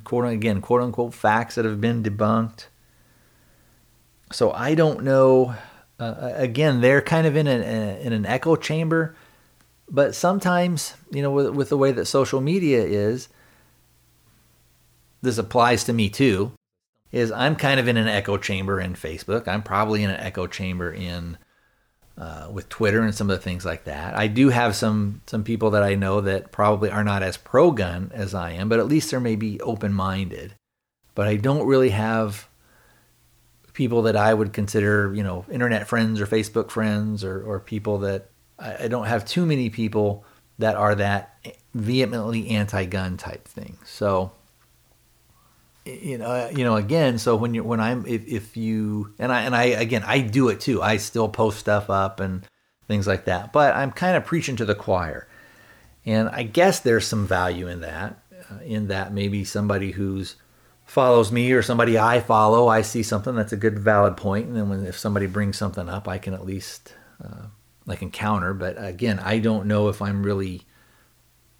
quote 0.04 0.32
again 0.32 0.60
quote 0.60 0.82
unquote 0.82 1.14
facts 1.14 1.56
that 1.56 1.64
have 1.64 1.80
been 1.80 2.02
debunked. 2.02 2.66
So 4.32 4.50
I 4.52 4.74
don't 4.74 5.04
know. 5.04 5.54
Uh, 5.98 6.32
again, 6.34 6.80
they're 6.80 7.00
kind 7.00 7.26
of 7.26 7.36
in, 7.36 7.46
a, 7.46 8.00
in 8.00 8.12
an 8.12 8.26
echo 8.26 8.56
chamber 8.56 9.14
but 9.88 10.14
sometimes, 10.14 10.94
you 11.10 11.22
know, 11.22 11.30
with, 11.30 11.48
with 11.50 11.68
the 11.68 11.76
way 11.76 11.92
that 11.92 12.06
social 12.06 12.40
media 12.40 12.82
is, 12.82 13.28
this 15.22 15.38
applies 15.38 15.84
to 15.84 15.92
me 15.92 16.08
too, 16.08 16.52
is 17.12 17.30
I'm 17.32 17.56
kind 17.56 17.80
of 17.80 17.88
in 17.88 17.96
an 17.96 18.08
echo 18.08 18.36
chamber 18.36 18.80
in 18.80 18.94
Facebook. 18.94 19.48
I'm 19.48 19.62
probably 19.62 20.02
in 20.02 20.10
an 20.10 20.20
echo 20.20 20.46
chamber 20.46 20.92
in 20.92 21.38
uh, 22.18 22.48
with 22.50 22.68
Twitter 22.68 23.02
and 23.02 23.14
some 23.14 23.30
of 23.30 23.36
the 23.36 23.42
things 23.42 23.64
like 23.64 23.84
that. 23.84 24.16
I 24.16 24.26
do 24.26 24.48
have 24.48 24.74
some 24.74 25.20
some 25.26 25.44
people 25.44 25.70
that 25.72 25.82
I 25.82 25.94
know 25.94 26.20
that 26.22 26.50
probably 26.50 26.90
are 26.90 27.04
not 27.04 27.22
as 27.22 27.36
pro 27.36 27.70
gun 27.70 28.10
as 28.14 28.34
I 28.34 28.52
am, 28.52 28.68
but 28.68 28.78
at 28.78 28.88
least 28.88 29.10
they're 29.10 29.20
maybe 29.20 29.60
open 29.60 29.92
minded. 29.92 30.54
But 31.14 31.28
I 31.28 31.36
don't 31.36 31.66
really 31.66 31.90
have 31.90 32.48
people 33.72 34.02
that 34.02 34.16
I 34.16 34.32
would 34.32 34.52
consider, 34.54 35.12
you 35.14 35.22
know, 35.22 35.44
internet 35.50 35.86
friends 35.86 36.20
or 36.20 36.26
Facebook 36.26 36.70
friends 36.70 37.22
or, 37.22 37.42
or 37.42 37.60
people 37.60 37.98
that 37.98 38.30
I, 38.58 38.88
don't 38.88 39.06
have 39.06 39.24
too 39.24 39.46
many 39.46 39.70
people 39.70 40.24
that 40.58 40.76
are 40.76 40.94
that 40.94 41.38
vehemently 41.74 42.48
anti-gun 42.48 43.16
type 43.16 43.46
thing. 43.46 43.78
So 43.84 44.32
you 45.86 46.18
know, 46.18 46.50
you 46.50 46.64
know, 46.64 46.76
again, 46.76 47.18
so 47.18 47.36
when 47.36 47.54
you 47.54 47.62
when 47.62 47.80
I'm 47.80 48.04
if, 48.06 48.26
if 48.26 48.56
you 48.56 49.14
and 49.18 49.32
I 49.32 49.42
and 49.42 49.54
I 49.54 49.64
again 49.64 50.02
I 50.04 50.20
do 50.20 50.48
it 50.48 50.60
too. 50.60 50.82
I 50.82 50.96
still 50.96 51.28
post 51.28 51.60
stuff 51.60 51.88
up 51.88 52.18
and 52.18 52.44
things 52.88 53.06
like 53.06 53.26
that, 53.26 53.52
but 53.52 53.74
I'm 53.74 53.92
kind 53.92 54.16
of 54.16 54.24
preaching 54.24 54.56
to 54.56 54.64
the 54.64 54.74
choir, 54.74 55.28
and 56.04 56.28
I 56.28 56.42
guess 56.42 56.80
there's 56.80 57.06
some 57.06 57.26
value 57.26 57.68
in 57.68 57.82
that. 57.82 58.20
Uh, 58.50 58.58
in 58.64 58.88
that 58.88 59.12
maybe 59.12 59.44
somebody 59.44 59.92
who's 59.92 60.36
follows 60.84 61.30
me 61.32 61.52
or 61.52 61.62
somebody 61.62 61.98
I 61.98 62.20
follow, 62.20 62.68
I 62.68 62.82
see 62.82 63.02
something 63.02 63.34
that's 63.34 63.52
a 63.52 63.56
good 63.56 63.78
valid 63.78 64.16
point. 64.16 64.46
point, 64.46 64.46
and 64.46 64.56
then 64.56 64.68
when 64.68 64.86
if 64.86 64.98
somebody 64.98 65.26
brings 65.26 65.56
something 65.56 65.88
up, 65.88 66.08
I 66.08 66.18
can 66.18 66.34
at 66.34 66.44
least 66.44 66.94
uh, 67.24 67.46
like 67.86 68.02
encounter. 68.02 68.52
But 68.52 68.76
again, 68.78 69.18
I 69.20 69.38
don't 69.38 69.66
know 69.66 69.88
if 69.88 70.02
I'm 70.02 70.22
really 70.22 70.62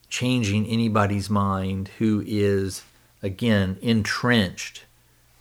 changing 0.09 0.67
anybody's 0.67 1.31
mind 1.31 1.89
who 1.99 2.23
is, 2.27 2.83
again, 3.23 3.79
entrenched 3.81 4.85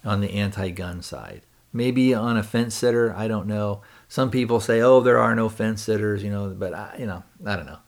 on 0.03 0.21
the 0.21 0.31
anti 0.31 0.69
gun 0.69 1.01
side. 1.01 1.41
Maybe 1.73 2.13
on 2.13 2.37
a 2.37 2.43
fence 2.43 2.73
sitter, 2.73 3.13
I 3.15 3.27
don't 3.27 3.47
know. 3.47 3.81
Some 4.07 4.31
people 4.31 4.61
say, 4.61 4.79
oh, 4.81 5.01
there 5.01 5.17
are 5.17 5.35
no 5.35 5.49
fence 5.49 5.81
sitters, 5.81 6.23
you 6.23 6.29
know, 6.29 6.49
but 6.49 6.73
I, 6.73 6.95
you 6.99 7.05
know, 7.05 7.23
I 7.45 7.57
don't 7.57 7.65
know. 7.65 7.79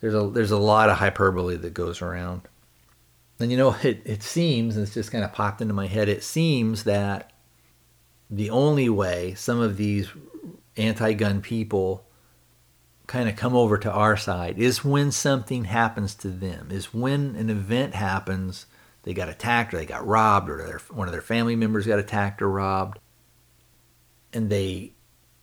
There's 0.00 0.14
a, 0.14 0.30
there's 0.30 0.50
a 0.52 0.58
lot 0.58 0.88
of 0.88 0.98
hyperbole 0.98 1.56
that 1.56 1.74
goes 1.74 2.02
around. 2.02 2.42
And 3.40 3.50
you 3.50 3.56
know, 3.56 3.74
it, 3.82 4.02
it 4.04 4.22
seems, 4.22 4.76
and 4.76 4.84
it's 4.84 4.94
just 4.94 5.10
kind 5.10 5.24
of 5.24 5.32
popped 5.32 5.60
into 5.60 5.74
my 5.74 5.86
head, 5.86 6.08
it 6.08 6.22
seems 6.22 6.84
that 6.84 7.32
the 8.30 8.50
only 8.50 8.88
way 8.88 9.34
some 9.34 9.60
of 9.60 9.76
these 9.76 10.08
anti 10.76 11.12
gun 11.12 11.40
people 11.42 12.04
kind 13.06 13.28
of 13.28 13.36
come 13.36 13.54
over 13.54 13.76
to 13.78 13.90
our 13.90 14.16
side 14.16 14.58
is 14.58 14.84
when 14.84 15.10
something 15.10 15.64
happens 15.64 16.14
to 16.16 16.28
them, 16.28 16.68
is 16.70 16.94
when 16.94 17.36
an 17.36 17.50
event 17.50 17.94
happens, 17.94 18.66
they 19.02 19.12
got 19.12 19.28
attacked 19.28 19.74
or 19.74 19.78
they 19.78 19.86
got 19.86 20.06
robbed 20.06 20.48
or 20.48 20.58
their, 20.58 20.78
one 20.90 21.08
of 21.08 21.12
their 21.12 21.20
family 21.20 21.56
members 21.56 21.86
got 21.86 21.98
attacked 21.98 22.40
or 22.40 22.50
robbed. 22.50 22.98
And 24.32 24.48
they 24.48 24.92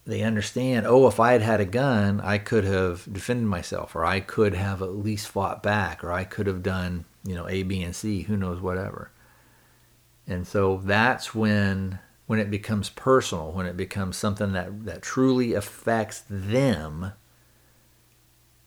they 0.05 0.23
understand, 0.23 0.87
oh, 0.87 1.07
if 1.07 1.19
I 1.19 1.33
had 1.33 1.43
had 1.43 1.61
a 1.61 1.65
gun, 1.65 2.19
I 2.21 2.39
could 2.39 2.63
have 2.63 3.07
defended 3.13 3.45
myself 3.45 3.95
or 3.95 4.03
I 4.03 4.21
could 4.21 4.55
have 4.55 4.81
at 4.81 4.95
least 4.95 5.27
fought 5.27 5.61
back 5.61 6.03
or 6.03 6.11
I 6.11 6.23
could 6.23 6.47
have 6.47 6.63
done, 6.63 7.05
you 7.23 7.35
know, 7.35 7.47
A, 7.47 7.61
B, 7.61 7.83
and 7.83 7.95
C, 7.95 8.23
who 8.23 8.35
knows 8.35 8.59
whatever. 8.59 9.11
And 10.25 10.47
so 10.47 10.77
that's 10.83 11.35
when 11.35 11.99
when 12.25 12.39
it 12.39 12.49
becomes 12.49 12.89
personal, 12.89 13.51
when 13.51 13.65
it 13.65 13.77
becomes 13.77 14.17
something 14.17 14.53
that, 14.53 14.85
that 14.85 15.01
truly 15.01 15.53
affects 15.53 16.23
them 16.29 17.11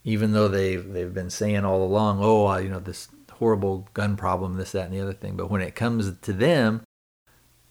even 0.05 0.33
though 0.33 0.49
they've 0.49 0.93
they've 0.93 1.15
been 1.15 1.31
saying 1.31 1.65
all 1.65 1.83
along, 1.83 2.21
oh, 2.23 2.57
you 2.57 2.69
know, 2.69 2.81
this 2.81 3.09
horrible 3.33 3.89
gun 3.95 4.17
problem, 4.17 4.55
this, 4.55 4.73
that, 4.73 4.87
and 4.87 4.95
the 4.95 5.01
other 5.01 5.13
thing. 5.13 5.37
But 5.37 5.51
when 5.51 5.63
it 5.63 5.75
comes 5.75 6.13
to 6.17 6.33
them, 6.33 6.83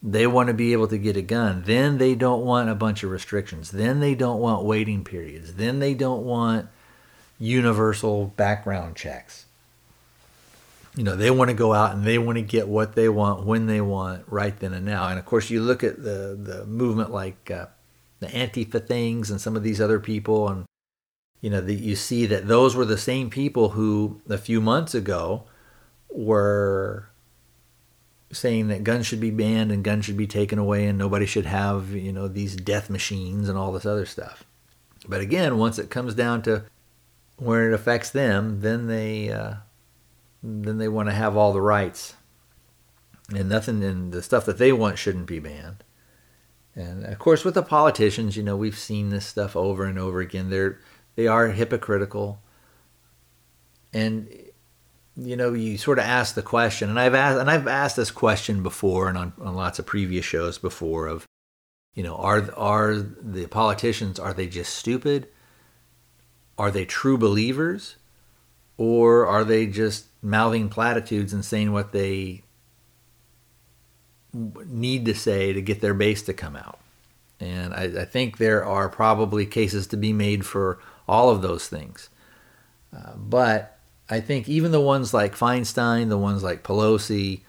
they 0.03 0.27
want 0.27 0.47
to 0.47 0.53
be 0.53 0.73
able 0.73 0.87
to 0.87 0.97
get 0.97 1.15
a 1.15 1.21
gun. 1.21 1.63
Then 1.65 1.97
they 1.97 2.15
don't 2.15 2.43
want 2.43 2.69
a 2.69 2.75
bunch 2.75 3.03
of 3.03 3.11
restrictions. 3.11 3.71
Then 3.71 3.99
they 3.99 4.15
don't 4.15 4.39
want 4.39 4.65
waiting 4.65 5.03
periods. 5.03 5.53
Then 5.53 5.79
they 5.79 5.93
don't 5.93 6.23
want 6.23 6.67
universal 7.39 8.27
background 8.35 8.95
checks. 8.95 9.45
You 10.95 11.03
know, 11.03 11.15
they 11.15 11.31
want 11.31 11.49
to 11.49 11.55
go 11.55 11.73
out 11.73 11.95
and 11.95 12.03
they 12.03 12.17
want 12.17 12.37
to 12.37 12.41
get 12.41 12.67
what 12.67 12.95
they 12.95 13.07
want 13.07 13.45
when 13.45 13.67
they 13.67 13.79
want, 13.79 14.25
right 14.27 14.57
then 14.59 14.73
and 14.73 14.85
now. 14.85 15.07
And 15.07 15.17
of 15.17 15.25
course, 15.25 15.49
you 15.49 15.61
look 15.61 15.83
at 15.83 16.03
the 16.03 16.37
the 16.37 16.65
movement 16.65 17.11
like 17.11 17.49
uh, 17.49 17.67
the 18.19 18.27
Antifa 18.27 18.85
things 18.85 19.31
and 19.31 19.39
some 19.39 19.55
of 19.55 19.63
these 19.63 19.79
other 19.79 19.99
people, 19.99 20.49
and 20.49 20.65
you 21.41 21.49
know, 21.49 21.61
that 21.61 21.73
you 21.73 21.95
see 21.95 22.25
that 22.27 22.47
those 22.47 22.75
were 22.75 22.85
the 22.85 22.97
same 22.97 23.29
people 23.29 23.69
who 23.69 24.21
a 24.29 24.37
few 24.37 24.61
months 24.61 24.93
ago 24.93 25.43
were 26.09 27.09
saying 28.31 28.67
that 28.69 28.83
guns 28.83 29.05
should 29.05 29.19
be 29.19 29.31
banned 29.31 29.71
and 29.71 29.83
guns 29.83 30.05
should 30.05 30.17
be 30.17 30.27
taken 30.27 30.57
away 30.57 30.85
and 30.85 30.97
nobody 30.97 31.25
should 31.25 31.45
have, 31.45 31.91
you 31.91 32.13
know, 32.13 32.27
these 32.27 32.55
death 32.55 32.89
machines 32.89 33.49
and 33.49 33.57
all 33.57 33.71
this 33.71 33.85
other 33.85 34.05
stuff. 34.05 34.43
But 35.07 35.21
again, 35.21 35.57
once 35.57 35.79
it 35.79 35.89
comes 35.89 36.13
down 36.13 36.43
to 36.43 36.63
where 37.37 37.69
it 37.69 37.73
affects 37.73 38.11
them, 38.11 38.61
then 38.61 38.87
they 38.87 39.31
uh, 39.31 39.55
then 40.43 40.77
they 40.77 40.87
want 40.87 41.09
to 41.09 41.15
have 41.15 41.35
all 41.35 41.53
the 41.53 41.61
rights, 41.61 42.15
and 43.35 43.49
nothing 43.49 43.81
in 43.81 44.11
the 44.11 44.21
stuff 44.21 44.45
that 44.45 44.59
they 44.59 44.71
want 44.71 44.99
shouldn't 44.99 45.25
be 45.25 45.39
banned. 45.39 45.83
And 46.75 47.03
of 47.03 47.17
course, 47.19 47.43
with 47.43 47.55
the 47.55 47.63
politicians, 47.63 48.37
you 48.37 48.43
know, 48.43 48.55
we've 48.55 48.77
seen 48.77 49.09
this 49.09 49.25
stuff 49.25 49.55
over 49.55 49.85
and 49.85 49.97
over 49.97 50.21
again. 50.21 50.49
They're 50.49 50.79
they 51.15 51.27
are 51.27 51.49
hypocritical. 51.49 52.41
And 53.93 54.29
you 55.17 55.35
know, 55.35 55.53
you 55.53 55.77
sort 55.77 55.99
of 55.99 56.05
ask 56.05 56.35
the 56.35 56.41
question, 56.41 56.89
and 56.89 56.99
I've 56.99 57.13
asked, 57.13 57.39
and 57.39 57.49
I've 57.49 57.67
asked 57.67 57.95
this 57.95 58.11
question 58.11 58.63
before, 58.63 59.09
and 59.09 59.17
on, 59.17 59.33
on 59.41 59.55
lots 59.55 59.77
of 59.77 59.85
previous 59.85 60.25
shows 60.25 60.57
before, 60.57 61.07
of, 61.07 61.25
you 61.93 62.03
know, 62.03 62.15
are 62.15 62.49
are 62.55 62.95
the 62.95 63.47
politicians 63.47 64.19
are 64.19 64.33
they 64.33 64.47
just 64.47 64.73
stupid? 64.75 65.27
Are 66.57 66.71
they 66.71 66.85
true 66.85 67.17
believers, 67.17 67.97
or 68.77 69.25
are 69.27 69.43
they 69.43 69.67
just 69.67 70.05
mouthing 70.21 70.69
platitudes 70.69 71.33
and 71.33 71.43
saying 71.43 71.71
what 71.73 71.91
they 71.91 72.43
need 74.33 75.05
to 75.05 75.13
say 75.13 75.51
to 75.51 75.61
get 75.61 75.81
their 75.81 75.93
base 75.93 76.21
to 76.23 76.33
come 76.33 76.55
out? 76.55 76.79
And 77.39 77.73
I, 77.73 78.01
I 78.01 78.05
think 78.05 78.37
there 78.37 78.63
are 78.63 78.87
probably 78.87 79.45
cases 79.45 79.87
to 79.87 79.97
be 79.97 80.13
made 80.13 80.45
for 80.45 80.79
all 81.07 81.29
of 81.29 81.41
those 81.41 81.67
things. 81.67 82.09
Uh, 82.95 83.13
but 83.15 83.77
I 84.09 84.19
think 84.19 84.49
even 84.49 84.71
the 84.71 84.81
ones 84.81 85.13
like 85.13 85.35
Feinstein, 85.35 86.09
the 86.09 86.17
ones 86.17 86.43
like 86.43 86.63
Pelosi, 86.63 87.41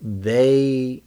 they, 0.00 1.02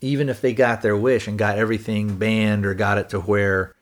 even 0.00 0.28
if 0.28 0.40
they 0.40 0.52
got 0.52 0.82
their 0.82 0.96
wish 0.96 1.26
and 1.26 1.38
got 1.38 1.58
everything 1.58 2.16
banned 2.16 2.64
or 2.64 2.74
got 2.74 2.98
it 2.98 3.08
to 3.10 3.20
where 3.20 3.74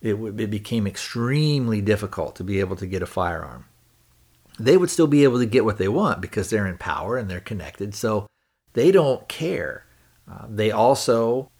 it, 0.00 0.14
it 0.14 0.50
became 0.50 0.86
extremely 0.86 1.80
difficult 1.80 2.36
to 2.36 2.44
be 2.44 2.60
able 2.60 2.76
to 2.76 2.86
get 2.86 3.02
a 3.02 3.06
firearm, 3.06 3.66
they 4.58 4.76
would 4.76 4.90
still 4.90 5.06
be 5.06 5.24
able 5.24 5.38
to 5.38 5.46
get 5.46 5.64
what 5.64 5.78
they 5.78 5.88
want 5.88 6.20
because 6.20 6.50
they're 6.50 6.66
in 6.66 6.78
power 6.78 7.16
and 7.16 7.30
they're 7.30 7.40
connected. 7.40 7.94
So 7.94 8.26
they 8.72 8.90
don't 8.90 9.28
care. 9.28 9.86
Uh, 10.30 10.46
they 10.48 10.70
also 10.70 11.50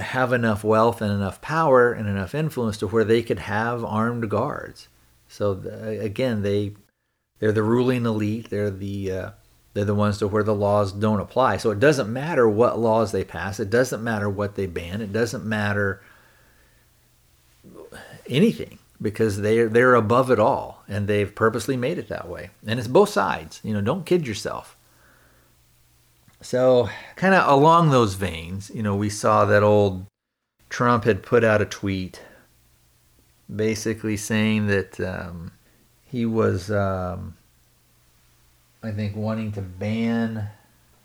have 0.00 0.32
enough 0.32 0.64
wealth 0.64 1.00
and 1.00 1.12
enough 1.12 1.40
power 1.40 1.92
and 1.92 2.08
enough 2.08 2.34
influence 2.34 2.78
to 2.78 2.86
where 2.86 3.04
they 3.04 3.22
could 3.22 3.40
have 3.40 3.84
armed 3.84 4.28
guards. 4.30 4.88
So 5.28 5.54
the, 5.54 6.00
again, 6.00 6.42
they 6.42 6.74
they're 7.38 7.52
the 7.52 7.62
ruling 7.62 8.04
elite. 8.04 8.50
They're 8.50 8.70
the 8.70 9.12
uh, 9.12 9.30
they're 9.72 9.84
the 9.84 9.94
ones 9.94 10.18
to 10.18 10.28
where 10.28 10.42
the 10.42 10.54
laws 10.54 10.92
don't 10.92 11.20
apply. 11.20 11.58
So 11.58 11.70
it 11.70 11.80
doesn't 11.80 12.12
matter 12.12 12.48
what 12.48 12.78
laws 12.78 13.12
they 13.12 13.24
pass. 13.24 13.60
It 13.60 13.70
doesn't 13.70 14.02
matter 14.02 14.28
what 14.28 14.56
they 14.56 14.66
ban. 14.66 15.00
It 15.00 15.12
doesn't 15.12 15.44
matter 15.44 16.02
anything 18.28 18.78
because 19.00 19.40
they're 19.40 19.68
they're 19.68 19.94
above 19.94 20.30
it 20.30 20.38
all 20.38 20.82
and 20.88 21.06
they've 21.06 21.34
purposely 21.34 21.76
made 21.76 21.98
it 21.98 22.08
that 22.08 22.28
way. 22.28 22.50
And 22.66 22.78
it's 22.78 22.88
both 22.88 23.08
sides. 23.08 23.60
You 23.62 23.74
know, 23.74 23.80
don't 23.80 24.06
kid 24.06 24.26
yourself. 24.26 24.76
So, 26.42 26.88
kind 27.16 27.34
of 27.34 27.46
along 27.48 27.90
those 27.90 28.14
veins, 28.14 28.70
you 28.74 28.82
know, 28.82 28.96
we 28.96 29.10
saw 29.10 29.44
that 29.44 29.62
old 29.62 30.06
Trump 30.70 31.04
had 31.04 31.22
put 31.22 31.44
out 31.44 31.60
a 31.60 31.66
tweet 31.66 32.22
basically 33.54 34.16
saying 34.16 34.68
that 34.68 35.00
um, 35.00 35.52
he 36.04 36.24
was, 36.24 36.70
um, 36.70 37.36
I 38.82 38.92
think, 38.92 39.16
wanting 39.16 39.52
to 39.52 39.62
ban, 39.62 40.48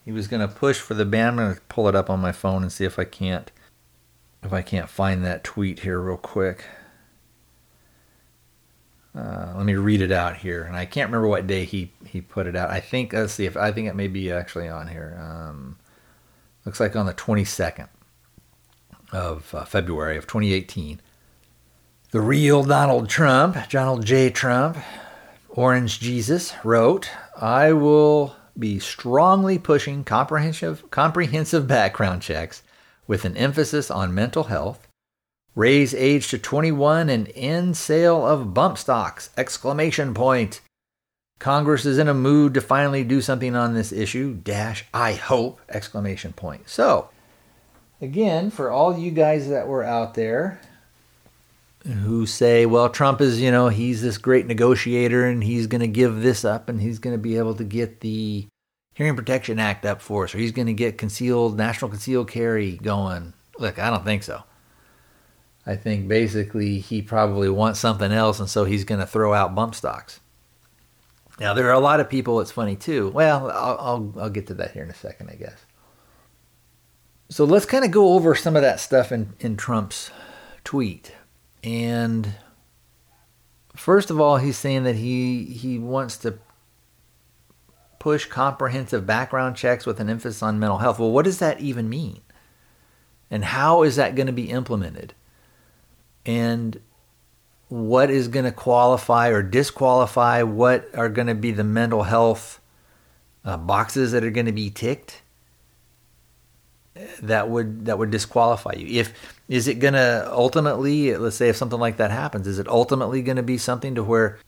he 0.06 0.12
was 0.12 0.28
going 0.28 0.48
to 0.48 0.54
push 0.54 0.80
for 0.80 0.94
the 0.94 1.06
ban. 1.06 1.30
I'm 1.30 1.36
going 1.38 1.56
to 1.56 1.62
pull 1.62 1.88
it 1.90 1.96
up 1.96 2.10
on 2.10 2.20
my 2.20 2.32
phone 2.32 2.62
and 2.62 2.72
see 2.72 2.86
if 2.86 3.00
I 3.00 3.06
can't, 3.06 3.52
if 4.44 4.54
I 4.54 4.62
can't 4.62 4.90
find 4.90 5.26
that 5.26 5.44
tweet 5.44 5.80
here 5.80 6.00
real 6.00 6.18
quick. 6.18 6.66
Let 9.56 9.66
me 9.66 9.76
read 9.76 10.02
it 10.02 10.12
out 10.12 10.38
here, 10.38 10.64
and 10.64 10.76
I 10.76 10.86
can't 10.86 11.10
remember 11.10 11.28
what 11.28 11.48
day 11.48 11.66
he 11.66 11.94
he 12.06 12.22
put 12.22 12.48
it 12.48 12.56
out. 12.56 12.70
I 12.70 12.80
think 12.80 13.14
let's 13.14 13.34
see 13.34 13.46
if 13.46 13.56
I 13.56 13.72
think 13.72 13.88
it 13.88 13.96
may 13.96 14.08
be 14.08 14.32
actually 14.32 14.68
on 14.68 14.88
here. 14.88 15.18
Um, 15.22 15.78
looks 16.66 16.80
like 16.80 16.96
on 16.96 17.06
the 17.06 17.14
22nd 17.14 17.88
of 19.12 19.54
uh, 19.54 19.66
February 19.66 20.18
of 20.18 20.28
2018. 20.28 21.00
The 22.12 22.22
real 22.22 22.64
Donald 22.64 23.10
Trump, 23.10 23.58
Donald 23.70 24.06
J. 24.06 24.30
Trump, 24.30 24.78
Orange 25.50 26.00
Jesus, 26.00 26.54
wrote, 26.64 27.10
"I 27.40 27.72
will 27.74 28.36
be 28.58 28.80
strongly 28.80 29.58
pushing 29.58 30.04
comprehensive 30.04 30.90
comprehensive 30.92 31.68
background 31.68 32.22
checks 32.22 32.62
with 33.08 33.26
an 33.26 33.38
emphasis 33.38 33.90
on 33.90 34.14
mental 34.14 34.46
health." 34.46 34.85
Raise 35.56 35.96
age 35.96 36.28
to 36.32 36.38
21 36.38 37.10
and 37.10 37.32
end 37.34 37.78
sale 37.78 38.28
of 38.28 38.54
bump 38.54 38.78
stocks! 38.78 39.30
Exclamation 39.38 40.14
point. 40.14 40.60
Congress 41.40 41.86
is 41.86 41.98
in 41.98 42.10
a 42.10 42.14
mood 42.14 42.54
to 42.54 42.62
finally 42.62 43.06
do 43.06 43.22
something 43.22 43.56
on 43.56 43.74
this 43.74 43.94
issue. 43.94 44.34
Dash, 44.34 44.84
I 44.94 45.14
hope! 45.14 45.62
Exclamation 45.70 46.34
point. 46.34 46.68
So, 46.68 47.10
again, 48.02 48.50
for 48.50 48.70
all 48.70 48.98
you 48.98 49.12
guys 49.12 49.48
that 49.48 49.70
were 49.70 49.86
out 49.86 50.16
there 50.16 50.60
who 51.86 52.26
say, 52.26 52.66
well, 52.66 52.90
Trump 52.90 53.22
is, 53.22 53.40
you 53.40 53.52
know, 53.52 53.70
he's 53.70 54.02
this 54.02 54.18
great 54.18 54.48
negotiator 54.48 55.26
and 55.26 55.42
he's 55.42 55.68
going 55.68 55.82
to 55.82 55.88
give 55.88 56.22
this 56.22 56.44
up 56.44 56.68
and 56.68 56.82
he's 56.82 57.00
going 57.00 57.16
to 57.16 57.22
be 57.22 57.38
able 57.38 57.56
to 57.56 57.64
get 57.64 58.02
the 58.02 58.46
Hearing 58.94 59.16
Protection 59.16 59.60
Act 59.60 59.86
up 59.86 60.02
for 60.02 60.26
us 60.26 60.36
or 60.36 60.40
he's 60.40 60.52
going 60.52 60.68
to 60.68 60.74
get 60.74 60.98
concealed, 60.98 61.56
national 61.56 61.92
concealed 61.92 62.30
carry 62.30 62.78
going. 62.78 63.34
Look, 63.58 63.80
I 63.80 63.90
don't 63.90 64.04
think 64.04 64.24
so. 64.24 64.44
I 65.66 65.76
think 65.76 66.08
basically 66.08 66.80
he 66.80 67.02
probably 67.02 67.50
wants 67.50 67.80
something 67.80 68.12
else, 68.12 68.40
and 68.40 68.50
so 68.50 68.66
he's 68.66 68.84
going 68.84 69.00
to 69.00 69.08
throw 69.08 69.34
out 69.34 69.56
bump 69.56 69.74
stocks. 69.74 70.20
Now 71.40 71.54
there 71.54 71.68
are 71.68 71.74
a 71.74 71.80
lot 71.80 72.00
of 72.00 72.10
people. 72.10 72.40
It's 72.40 72.52
funny 72.52 72.76
too. 72.76 73.10
Well, 73.10 73.50
I'll, 73.52 73.78
I'll 73.80 74.14
I'll 74.22 74.30
get 74.30 74.48
to 74.48 74.54
that 74.56 74.72
here 74.72 74.84
in 74.84 74.90
a 74.90 74.96
second, 74.96 75.30
I 75.30 75.36
guess. 75.36 75.66
So 77.30 77.44
let's 77.44 77.66
kind 77.66 77.84
of 77.84 77.92
go 77.92 78.14
over 78.14 78.36
some 78.36 78.56
of 78.56 78.62
that 78.62 78.80
stuff 78.80 79.12
in 79.12 79.34
in 79.40 79.58
Trump's 79.58 80.12
tweet. 80.64 81.14
And 81.64 82.36
first 83.76 84.12
of 84.12 84.22
all, 84.22 84.38
he's 84.38 84.58
saying 84.58 84.84
that 84.84 84.96
he 84.96 85.46
he 85.46 85.80
wants 85.80 86.18
to 86.18 86.40
push 88.00 88.28
comprehensive 88.28 89.08
background 89.08 89.56
checks 89.56 89.86
with 89.86 90.00
an 90.00 90.10
emphasis 90.10 90.44
on 90.44 90.60
mental 90.60 90.78
health. 90.78 91.00
Well, 91.00 91.12
what 91.12 91.26
does 91.26 91.40
that 91.40 91.60
even 91.60 91.90
mean? 91.90 92.22
And 93.32 93.44
how 93.44 93.82
is 93.82 93.96
that 93.96 94.16
going 94.16 94.28
to 94.28 94.34
be 94.34 94.52
implemented? 94.52 95.16
And 96.26 96.80
what 97.70 98.10
is 98.10 98.28
going 98.28 98.46
to 98.46 98.52
qualify 98.52 99.30
or 99.30 99.42
disqualify, 99.42 100.44
what 100.44 100.88
are 100.94 101.10
going 101.10 101.28
to 101.28 101.36
be 101.36 101.52
the 101.52 101.64
mental 101.64 102.04
health 102.04 102.60
uh, 103.44 103.58
boxes 103.58 104.12
that 104.12 104.24
are 104.24 104.32
going 104.32 104.46
to 104.46 104.52
be 104.52 104.70
ticked 104.70 105.22
that 107.22 107.50
would 107.50 107.86
that 107.86 107.98
would 107.98 108.10
disqualify 108.10 108.74
you. 108.78 109.00
If 109.00 109.14
is 109.50 109.68
it 109.68 109.80
going 109.80 109.94
to 109.94 110.28
ultimately, 110.32 111.16
let's 111.18 111.36
say 111.36 111.50
if 111.50 111.58
something 111.58 111.80
like 111.80 111.98
that 111.98 112.12
happens, 112.12 112.48
is 112.48 112.60
it 112.60 112.68
ultimately 112.68 113.22
going 113.22 113.38
to 113.38 113.44
be 113.44 113.58
something 113.58 113.96
to 113.96 114.04
where 114.04 114.40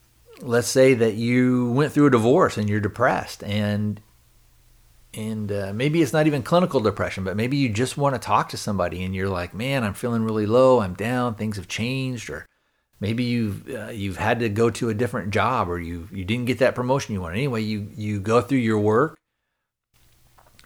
let's 0.41 0.67
say 0.67 0.93
that 0.93 1.15
you 1.15 1.71
went 1.71 1.91
through 1.91 2.07
a 2.07 2.11
divorce 2.11 2.57
and 2.57 2.69
you're 2.69 2.79
depressed 2.79 3.43
and 3.43 3.99
and 5.17 5.51
uh, 5.51 5.73
maybe 5.73 6.03
it's 6.03 6.13
not 6.13 6.27
even 6.27 6.43
clinical 6.43 6.79
depression, 6.79 7.23
but 7.23 7.35
maybe 7.35 7.57
you 7.57 7.69
just 7.69 7.97
want 7.97 8.13
to 8.13 8.19
talk 8.19 8.49
to 8.49 8.57
somebody 8.57 9.03
and 9.03 9.15
you're 9.15 9.27
like, 9.27 9.51
man, 9.51 9.83
I'm 9.83 9.95
feeling 9.95 10.21
really 10.21 10.45
low, 10.45 10.79
I'm 10.79 10.93
down, 10.93 11.33
things 11.33 11.57
have 11.57 11.67
changed, 11.67 12.29
or 12.29 12.45
maybe 12.99 13.23
you've 13.23 13.67
uh, 13.67 13.89
you've 13.89 14.17
had 14.17 14.39
to 14.41 14.49
go 14.49 14.69
to 14.69 14.89
a 14.89 14.93
different 14.93 15.31
job 15.31 15.69
or 15.69 15.79
you 15.79 16.07
you 16.11 16.23
didn't 16.23 16.45
get 16.45 16.59
that 16.59 16.75
promotion 16.75 17.15
you 17.15 17.21
wanted. 17.21 17.37
Anyway, 17.37 17.63
you 17.63 17.89
you 17.95 18.19
go 18.19 18.41
through 18.41 18.59
your 18.59 18.77
work 18.77 19.17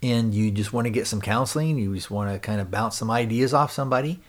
and 0.02 0.34
you 0.34 0.50
just 0.50 0.74
want 0.74 0.84
to 0.84 0.90
get 0.90 1.06
some 1.06 1.22
counseling, 1.22 1.78
you 1.78 1.94
just 1.94 2.10
want 2.10 2.30
to 2.30 2.38
kind 2.38 2.60
of 2.60 2.70
bounce 2.70 2.98
some 2.98 3.10
ideas 3.10 3.54
off 3.54 3.72
somebody. 3.72 4.20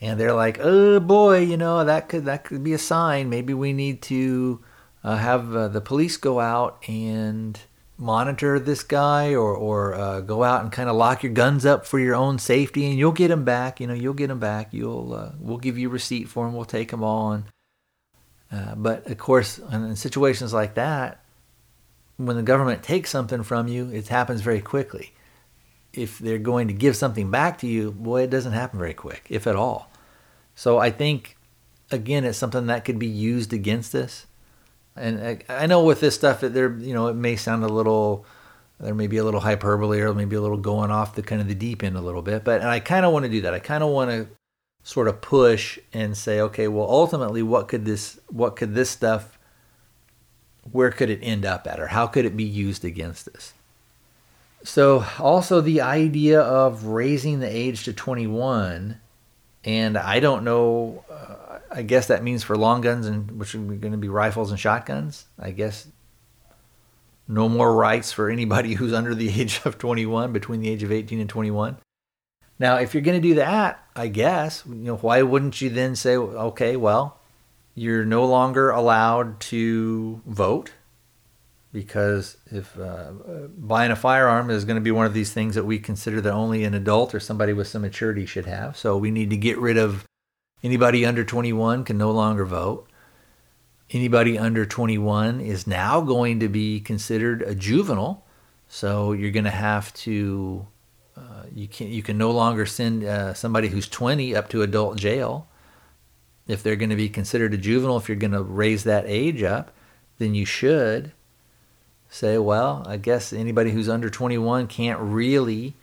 And 0.00 0.18
they're 0.18 0.34
like, 0.34 0.58
"Oh 0.60 0.98
boy, 0.98 1.38
you 1.38 1.56
know 1.56 1.84
that 1.84 2.08
could 2.08 2.24
that 2.24 2.42
could 2.42 2.64
be 2.64 2.72
a 2.72 2.78
sign. 2.78 3.30
Maybe 3.30 3.54
we 3.54 3.72
need 3.72 4.02
to 4.02 4.60
uh, 5.04 5.18
have 5.18 5.54
uh, 5.54 5.68
the 5.68 5.80
police 5.80 6.16
go 6.16 6.40
out 6.40 6.82
and 6.88 7.60
monitor 7.98 8.58
this 8.58 8.82
guy 8.82 9.34
or, 9.34 9.54
or 9.54 9.94
uh, 9.94 10.20
go 10.20 10.42
out 10.42 10.62
and 10.62 10.72
kind 10.72 10.88
of 10.88 10.96
lock 10.96 11.22
your 11.22 11.32
guns 11.32 11.64
up 11.64 11.86
for 11.86 11.98
your 11.98 12.14
own 12.14 12.38
safety 12.38 12.86
and 12.86 12.98
you'll 12.98 13.12
get 13.12 13.30
him 13.30 13.44
back 13.44 13.80
you 13.80 13.86
know 13.86 13.94
you'll 13.94 14.14
get 14.14 14.30
him 14.30 14.38
back. 14.38 14.72
You'll 14.72 15.14
uh, 15.14 15.32
we'll 15.38 15.58
give 15.58 15.78
you 15.78 15.88
receipt 15.88 16.28
for 16.28 16.46
him 16.46 16.54
we'll 16.54 16.64
take 16.64 16.92
him 16.92 17.04
on. 17.04 17.44
Uh, 18.50 18.74
but 18.74 19.06
of 19.06 19.18
course 19.18 19.58
in 19.58 19.96
situations 19.96 20.52
like 20.52 20.74
that 20.74 21.22
when 22.16 22.36
the 22.36 22.42
government 22.42 22.82
takes 22.82 23.10
something 23.10 23.42
from 23.42 23.68
you 23.68 23.88
it 23.90 24.08
happens 24.08 24.40
very 24.40 24.60
quickly. 24.60 25.12
If 25.92 26.18
they're 26.18 26.38
going 26.38 26.68
to 26.68 26.74
give 26.74 26.96
something 26.96 27.30
back 27.30 27.58
to 27.58 27.66
you 27.66 27.92
boy 27.92 28.22
it 28.22 28.30
doesn't 28.30 28.52
happen 28.52 28.78
very 28.78 28.94
quick 28.94 29.26
if 29.28 29.46
at 29.46 29.56
all. 29.56 29.90
So 30.54 30.78
i 30.78 30.90
think 30.90 31.36
again 31.90 32.24
it's 32.24 32.38
something 32.38 32.66
that 32.66 32.84
could 32.84 32.98
be 32.98 33.06
used 33.06 33.52
against 33.52 33.94
us 33.94 34.26
and 34.96 35.20
I, 35.26 35.38
I 35.48 35.66
know 35.66 35.84
with 35.84 36.00
this 36.00 36.14
stuff, 36.14 36.40
that 36.40 36.54
there 36.54 36.76
you 36.76 36.94
know 36.94 37.08
it 37.08 37.14
may 37.14 37.36
sound 37.36 37.64
a 37.64 37.68
little, 37.68 38.26
there 38.80 38.94
may 38.94 39.06
be 39.06 39.16
a 39.16 39.24
little 39.24 39.40
hyperbole 39.40 40.00
or 40.00 40.14
maybe 40.14 40.36
a 40.36 40.40
little 40.40 40.56
going 40.56 40.90
off 40.90 41.14
the 41.14 41.22
kind 41.22 41.40
of 41.40 41.48
the 41.48 41.54
deep 41.54 41.82
end 41.82 41.96
a 41.96 42.00
little 42.00 42.22
bit, 42.22 42.44
but 42.44 42.60
and 42.60 42.70
I 42.70 42.80
kind 42.80 43.06
of 43.06 43.12
want 43.12 43.24
to 43.24 43.30
do 43.30 43.42
that. 43.42 43.54
I 43.54 43.58
kind 43.58 43.82
of 43.82 43.90
want 43.90 44.10
to 44.10 44.28
sort 44.82 45.08
of 45.08 45.20
push 45.20 45.78
and 45.92 46.16
say, 46.16 46.40
okay, 46.40 46.68
well, 46.68 46.86
ultimately, 46.88 47.42
what 47.42 47.68
could 47.68 47.84
this, 47.84 48.18
what 48.28 48.56
could 48.56 48.74
this 48.74 48.90
stuff, 48.90 49.38
where 50.70 50.90
could 50.90 51.10
it 51.10 51.20
end 51.22 51.44
up 51.44 51.66
at, 51.66 51.80
or 51.80 51.88
how 51.88 52.06
could 52.06 52.24
it 52.24 52.36
be 52.36 52.44
used 52.44 52.84
against 52.84 53.28
us? 53.28 53.54
So, 54.64 55.04
also 55.18 55.60
the 55.60 55.80
idea 55.80 56.40
of 56.40 56.84
raising 56.84 57.40
the 57.40 57.48
age 57.48 57.84
to 57.84 57.92
21, 57.92 59.00
and 59.64 59.98
I 59.98 60.20
don't 60.20 60.44
know. 60.44 61.04
Uh, 61.10 61.34
I 61.74 61.82
guess 61.82 62.06
that 62.08 62.22
means 62.22 62.42
for 62.42 62.56
long 62.56 62.80
guns 62.80 63.06
and 63.06 63.38
which 63.38 63.54
are 63.54 63.58
going 63.58 63.92
to 63.92 63.98
be 63.98 64.08
rifles 64.08 64.50
and 64.50 64.60
shotguns. 64.60 65.26
I 65.38 65.50
guess 65.50 65.88
no 67.28 67.48
more 67.48 67.74
rights 67.74 68.12
for 68.12 68.30
anybody 68.30 68.74
who's 68.74 68.92
under 68.92 69.14
the 69.14 69.40
age 69.40 69.60
of 69.64 69.78
21, 69.78 70.32
between 70.32 70.60
the 70.60 70.68
age 70.68 70.82
of 70.82 70.92
18 70.92 71.20
and 71.20 71.28
21. 71.28 71.76
Now, 72.58 72.76
if 72.76 72.94
you're 72.94 73.02
going 73.02 73.20
to 73.20 73.28
do 73.28 73.34
that, 73.36 73.84
I 73.96 74.08
guess 74.08 74.62
you 74.66 74.74
know 74.74 74.96
why 74.96 75.22
wouldn't 75.22 75.60
you 75.60 75.70
then 75.70 75.96
say, 75.96 76.16
okay, 76.16 76.76
well, 76.76 77.18
you're 77.74 78.04
no 78.04 78.24
longer 78.24 78.70
allowed 78.70 79.40
to 79.40 80.20
vote 80.26 80.72
because 81.72 82.36
if 82.50 82.78
uh, 82.78 83.12
buying 83.56 83.90
a 83.90 83.96
firearm 83.96 84.50
is 84.50 84.64
going 84.64 84.74
to 84.76 84.82
be 84.82 84.90
one 84.90 85.06
of 85.06 85.14
these 85.14 85.32
things 85.32 85.54
that 85.54 85.64
we 85.64 85.78
consider 85.78 86.20
that 86.20 86.32
only 86.32 86.64
an 86.64 86.74
adult 86.74 87.14
or 87.14 87.20
somebody 87.20 87.54
with 87.54 87.66
some 87.66 87.82
maturity 87.82 88.26
should 88.26 88.44
have. 88.44 88.76
So 88.76 88.96
we 88.98 89.10
need 89.10 89.30
to 89.30 89.38
get 89.38 89.58
rid 89.58 89.78
of 89.78 90.04
Anybody 90.62 91.04
under 91.04 91.24
21 91.24 91.84
can 91.84 91.98
no 91.98 92.10
longer 92.10 92.44
vote. 92.44 92.86
Anybody 93.90 94.38
under 94.38 94.64
21 94.64 95.40
is 95.40 95.66
now 95.66 96.00
going 96.00 96.40
to 96.40 96.48
be 96.48 96.80
considered 96.80 97.42
a 97.42 97.54
juvenile. 97.54 98.24
So 98.68 99.12
you're 99.12 99.32
going 99.32 99.44
to 99.44 99.50
have 99.50 99.92
to, 99.94 100.66
uh, 101.16 101.44
you 101.54 101.68
can 101.68 101.88
you 101.88 102.02
can 102.02 102.16
no 102.16 102.30
longer 102.30 102.64
send 102.64 103.04
uh, 103.04 103.34
somebody 103.34 103.68
who's 103.68 103.88
20 103.88 104.34
up 104.34 104.48
to 104.50 104.62
adult 104.62 104.96
jail. 104.96 105.48
If 106.46 106.62
they're 106.62 106.76
going 106.76 106.90
to 106.90 106.96
be 106.96 107.08
considered 107.08 107.52
a 107.54 107.58
juvenile, 107.58 107.98
if 107.98 108.08
you're 108.08 108.16
going 108.16 108.32
to 108.32 108.42
raise 108.42 108.84
that 108.84 109.04
age 109.06 109.42
up, 109.42 109.72
then 110.18 110.34
you 110.34 110.44
should 110.44 111.12
say, 112.08 112.38
well, 112.38 112.84
I 112.86 112.96
guess 112.96 113.32
anybody 113.32 113.72
who's 113.72 113.88
under 113.88 114.10
21 114.10 114.68
can't 114.68 115.00
really 115.00 115.74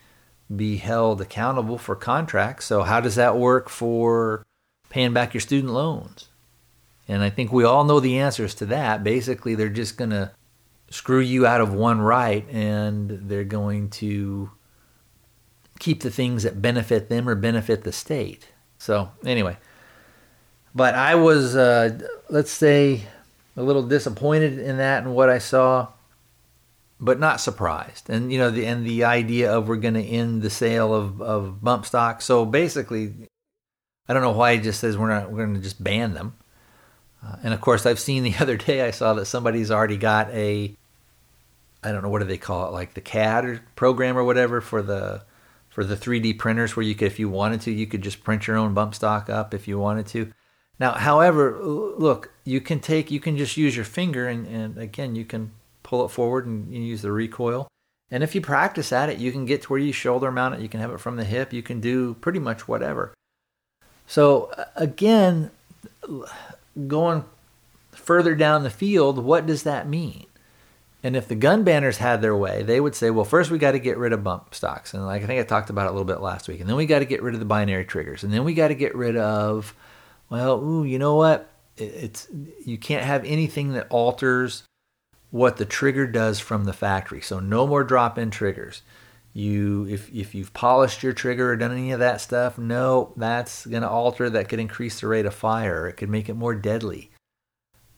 be 0.54 0.78
held 0.78 1.22
accountable 1.22 1.78
for 1.78 1.96
contracts. 1.96 2.66
So, 2.66 2.84
how 2.84 3.00
does 3.00 3.16
that 3.16 3.38
work 3.38 3.70
for 3.70 4.44
paying 4.90 5.14
back 5.14 5.34
your 5.34 5.42
student 5.42 5.74
loans? 5.74 6.28
And 7.08 7.24
I 7.24 7.30
think 7.30 7.52
we 7.52 7.64
all 7.64 7.84
know 7.84 8.00
the 8.00 8.20
answers 8.20 8.54
to 8.56 8.66
that. 8.68 9.04
Basically, 9.04 9.56
they're 9.56 9.70
just 9.70 9.98
going 9.98 10.12
to 10.12 10.32
screw 10.92 11.20
you 11.20 11.46
out 11.46 11.62
of 11.62 11.74
one 11.74 12.02
right 12.02 12.48
and 12.50 13.10
they're 13.10 13.44
going 13.44 13.90
to 13.90 14.52
keep 15.80 16.02
the 16.02 16.12
things 16.12 16.44
that 16.44 16.62
benefit 16.62 17.10
them 17.10 17.28
or 17.28 17.36
benefit 17.36 17.84
the 17.84 17.92
state. 17.92 18.50
So, 18.78 19.12
anyway, 19.26 19.58
but 20.76 20.96
I 20.96 21.16
was, 21.16 21.56
uh, 21.56 22.00
let's 22.30 22.52
say, 22.52 23.04
a 23.58 23.64
little 23.64 23.84
disappointed 23.84 24.60
in 24.60 24.78
that 24.78 25.04
and 25.04 25.16
what 25.16 25.30
I 25.30 25.38
saw 25.38 25.90
but 27.00 27.20
not 27.20 27.40
surprised. 27.40 28.10
And 28.10 28.32
you 28.32 28.38
know, 28.38 28.52
the 28.52 28.66
and 28.66 28.86
the 28.86 29.06
idea 29.06 29.52
of 29.52 29.68
we're 29.68 29.78
going 29.78 29.94
to 29.94 30.04
end 30.04 30.42
the 30.42 30.50
sale 30.50 30.94
of 30.94 31.22
of 31.22 31.64
bump 31.64 31.86
stock. 31.86 32.22
So 32.22 32.46
basically, 32.46 33.14
I 34.10 34.14
don't 34.14 34.24
know 34.24 34.32
why 34.32 34.56
he 34.56 34.62
just 34.62 34.80
says 34.80 34.98
we're 34.98 35.08
not 35.08 35.32
we're 35.32 35.46
going 35.46 35.56
to 35.56 35.62
just 35.62 35.82
ban 35.82 36.16
them. 36.16 36.36
Uh, 37.24 37.36
and 37.44 37.54
of 37.54 37.62
course, 37.62 37.86
I've 37.86 38.00
seen 38.00 38.24
the 38.24 38.36
other 38.40 38.58
day 38.58 38.82
I 38.82 38.92
saw 38.92 39.14
that 39.14 39.26
somebody's 39.26 39.70
already 39.70 39.98
got 39.98 40.30
a 40.32 40.76
I 41.84 41.92
don't 41.92 42.02
know 42.02 42.10
what 42.10 42.20
do 42.20 42.26
they 42.26 42.38
call 42.38 42.68
it 42.68 42.72
like 42.72 42.96
the 42.96 43.02
CAD 43.02 43.46
or 43.46 43.62
program 43.76 44.18
or 44.18 44.24
whatever 44.24 44.62
for 44.62 44.82
the 44.82 45.24
for 45.70 45.84
the 45.84 45.96
3D 45.96 46.38
printers 46.40 46.76
where 46.76 46.86
you 46.86 46.96
could 46.96 47.06
if 47.06 47.20
you 47.20 47.30
wanted 47.30 47.62
to 47.62 47.72
you 47.72 47.86
could 47.86 48.02
just 48.02 48.24
print 48.24 48.48
your 48.48 48.58
own 48.58 48.74
bump 48.74 48.96
stock 48.96 49.30
up 49.30 49.54
if 49.54 49.68
you 49.68 49.78
wanted 49.78 50.08
to. 50.08 50.34
Now, 50.80 50.94
however, 50.94 51.60
look, 51.62 52.32
you 52.46 52.62
can 52.62 52.80
take 52.80 53.12
you 53.12 53.20
can 53.20 53.38
just 53.38 53.58
use 53.58 53.76
your 53.76 53.86
finger 53.86 54.28
and, 54.28 54.48
and 54.48 54.78
again 54.80 55.16
you 55.16 55.24
can 55.24 55.52
pull 55.84 56.04
it 56.04 56.10
forward 56.10 56.48
and 56.48 56.74
you 56.74 56.82
use 56.82 57.04
the 57.04 57.12
recoil. 57.12 57.68
And 58.12 58.24
if 58.24 58.34
you 58.34 58.42
practice 58.42 58.92
at 58.92 59.10
it, 59.10 59.20
you 59.20 59.32
can 59.32 59.46
get 59.46 59.62
to 59.64 59.68
where 59.68 59.80
you 59.80 59.94
shoulder 59.94 60.32
mount 60.32 60.56
it. 60.56 60.62
You 60.62 60.70
can 60.70 60.80
have 60.80 60.92
it 60.92 61.00
from 61.00 61.16
the 61.16 61.24
hip. 61.24 61.54
You 61.54 61.62
can 61.62 61.80
do 61.80 62.16
pretty 62.16 62.40
much 62.40 62.68
whatever. 62.68 63.14
So 64.10 64.52
again, 64.76 65.52
going 66.88 67.26
further 67.92 68.34
down 68.34 68.64
the 68.64 68.72
field, 68.72 69.20
what 69.20 69.46
does 69.46 69.62
that 69.64 69.88
mean? 69.88 70.26
And 71.04 71.16
if 71.16 71.28
the 71.28 71.36
gun 71.36 71.64
banners 71.64 71.98
had 71.98 72.22
their 72.22 72.36
way, 72.36 72.64
they 72.64 72.82
would 72.82 72.96
say, 72.96 73.12
well, 73.12 73.24
first 73.24 73.52
we 73.52 73.60
got 73.60 73.74
to 73.74 73.80
get 73.80 74.00
rid 74.00 74.12
of 74.12 74.24
bump 74.24 74.56
stocks. 74.56 74.96
And 74.96 75.06
like 75.06 75.22
I 75.22 75.28
think 75.28 75.40
I 75.40 75.44
talked 75.44 75.70
about 75.70 75.86
it 75.86 75.90
a 75.90 75.92
little 75.92 76.06
bit 76.06 76.22
last 76.22 76.48
week. 76.48 76.60
And 76.60 76.68
then 76.68 76.76
we 76.76 76.88
got 76.88 77.00
to 77.00 77.06
get 77.06 77.22
rid 77.22 77.36
of 77.36 77.40
the 77.40 77.46
binary 77.46 77.86
triggers. 77.86 78.24
And 78.24 78.34
then 78.34 78.44
we 78.44 78.56
got 78.56 78.70
to 78.70 78.76
get 78.76 78.96
rid 78.96 79.16
of, 79.16 79.76
well, 80.32 80.60
ooh, 80.60 80.84
you 80.84 80.98
know 80.98 81.16
what? 81.16 81.48
It's 81.78 82.28
you 82.66 82.80
can't 82.80 83.06
have 83.06 83.24
anything 83.26 83.74
that 83.74 83.88
alters 83.92 84.64
what 85.30 85.58
the 85.58 85.66
trigger 85.66 86.08
does 86.08 86.40
from 86.40 86.66
the 86.66 86.74
factory. 86.74 87.22
So 87.22 87.40
no 87.40 87.68
more 87.68 87.84
drop-in 87.84 88.32
triggers. 88.32 88.82
You 89.34 89.86
if 89.90 90.10
if 90.14 90.34
you've 90.34 90.54
polished 90.54 91.04
your 91.04 91.14
trigger 91.14 91.52
or 91.52 91.56
done 91.56 91.72
any 91.72 91.92
of 91.92 92.00
that 92.00 92.20
stuff, 92.20 92.58
no, 92.58 93.14
that's 93.16 93.66
going 93.66 93.84
to 93.84 93.90
alter 93.90 94.30
that 94.30 94.50
could 94.50 94.60
increase 94.60 95.00
the 95.00 95.08
rate 95.08 95.26
of 95.26 95.36
fire. 95.36 95.88
It 95.88 95.94
could 95.94 96.10
make 96.10 96.30
it 96.30 96.34
more 96.34 96.56
deadly. 96.56 97.12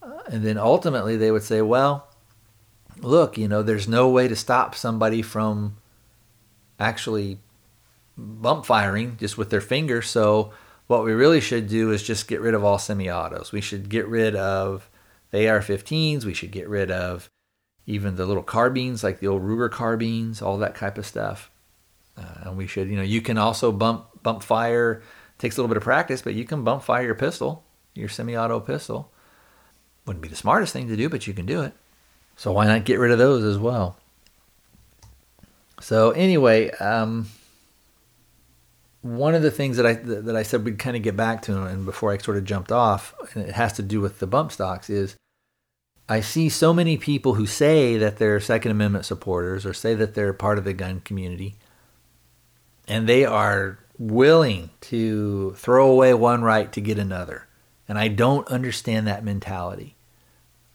Uh, 0.02 0.20
and 0.28 0.44
then 0.44 0.58
ultimately 0.58 1.16
they 1.16 1.32
would 1.32 1.44
say, 1.44 1.62
well, 1.62 2.08
look, 3.00 3.38
you 3.38 3.48
know, 3.48 3.64
there's 3.64 3.88
no 3.88 4.10
way 4.10 4.28
to 4.28 4.36
stop 4.36 4.76
somebody 4.76 5.22
from 5.22 5.78
actually 6.80 7.40
bump 8.18 8.66
firing 8.66 9.18
just 9.18 9.38
with 9.38 9.50
their 9.50 9.62
finger. 9.62 10.02
So 10.02 10.52
what 10.88 11.04
we 11.04 11.14
really 11.14 11.40
should 11.42 11.68
do 11.68 11.92
is 11.92 12.04
just 12.04 12.28
get 12.28 12.42
rid 12.42 12.54
of 12.54 12.64
all 12.64 12.78
semi-autos. 12.78 13.52
We 13.52 13.62
should 13.62 13.90
get 13.90 14.08
rid 14.08 14.36
of 14.36 14.90
the 15.32 15.48
AR-15s. 15.48 16.26
We 16.26 16.34
should 16.34 16.52
get 16.52 16.68
rid 16.68 16.92
of 16.92 17.30
even 17.86 18.16
the 18.16 18.26
little 18.26 18.44
carbines, 18.44 19.04
like 19.04 19.20
the 19.20 19.28
old 19.28 19.42
Ruger 19.42 19.70
carbines, 19.70 20.42
all 20.42 20.58
that 20.60 20.76
type 20.76 20.98
of 20.98 21.06
stuff. 21.06 21.50
Uh, 22.18 22.44
and 22.44 22.58
we 22.58 22.68
should, 22.68 22.90
you 22.90 22.96
know, 22.96 23.02
you 23.02 23.22
can 23.22 23.38
also 23.38 23.72
bump 23.72 24.06
bump 24.22 24.44
fire. 24.44 25.02
It 25.36 25.40
takes 25.40 25.58
a 25.58 25.62
little 25.62 25.70
bit 25.70 25.78
of 25.78 25.84
practice, 25.84 26.22
but 26.22 26.34
you 26.34 26.46
can 26.46 26.64
bump 26.64 26.84
fire 26.84 27.04
your 27.04 27.16
pistol, 27.16 27.64
your 27.94 28.10
semi-auto 28.10 28.60
pistol. 28.60 29.12
Wouldn't 30.06 30.22
be 30.22 30.30
the 30.30 30.36
smartest 30.36 30.74
thing 30.74 30.88
to 30.88 30.98
do, 30.98 31.10
but 31.10 31.26
you 31.28 31.34
can 31.34 31.46
do 31.46 31.62
it. 31.62 31.74
So 32.36 32.52
why 32.52 32.66
not 32.68 32.86
get 32.86 33.00
rid 33.00 33.12
of 33.12 33.18
those 33.18 33.44
as 33.44 33.58
well? 33.58 33.98
So 35.80 36.12
anyway, 36.12 36.70
um, 36.72 37.28
one 39.02 39.34
of 39.34 39.42
the 39.42 39.52
things 39.52 39.78
that 39.78 39.86
I 39.86 39.94
that 39.94 40.36
I 40.36 40.44
said 40.44 40.64
we'd 40.64 40.78
kind 40.80 40.96
of 40.96 41.02
get 41.02 41.18
back 41.18 41.42
to, 41.44 41.64
and 41.64 41.86
before 41.86 42.12
I 42.12 42.18
sort 42.18 42.38
of 42.38 42.46
jumped 42.46 42.72
off, 42.72 43.16
and 43.34 43.44
it 43.44 43.56
has 43.56 43.74
to 43.74 43.84
do 43.84 44.00
with 44.00 44.20
the 44.20 44.28
bump 44.28 44.52
stocks, 44.52 44.90
is 44.90 45.16
I 46.10 46.22
see 46.22 46.50
so 46.50 46.74
many 46.74 46.98
people 46.98 47.36
who 47.36 47.46
say 47.46 47.98
that 47.98 48.18
they're 48.18 48.40
Second 48.40 48.72
Amendment 48.72 49.06
supporters 49.06 49.66
or 49.66 49.74
say 49.74 49.94
that 49.96 50.14
they're 50.14 50.34
part 50.34 50.58
of 50.58 50.64
the 50.64 50.74
gun 50.74 51.02
community, 51.02 51.56
and 52.88 53.08
they 53.08 53.26
are 53.26 53.80
willing 53.98 54.72
to 54.82 55.54
throw 55.58 55.90
away 55.90 56.14
one 56.14 56.42
right 56.42 56.72
to 56.74 56.82
get 56.82 56.98
another, 56.98 57.48
and 57.88 57.98
I 57.98 58.08
don't 58.08 58.48
understand 58.48 59.08
that 59.08 59.24
mentality. 59.24 59.96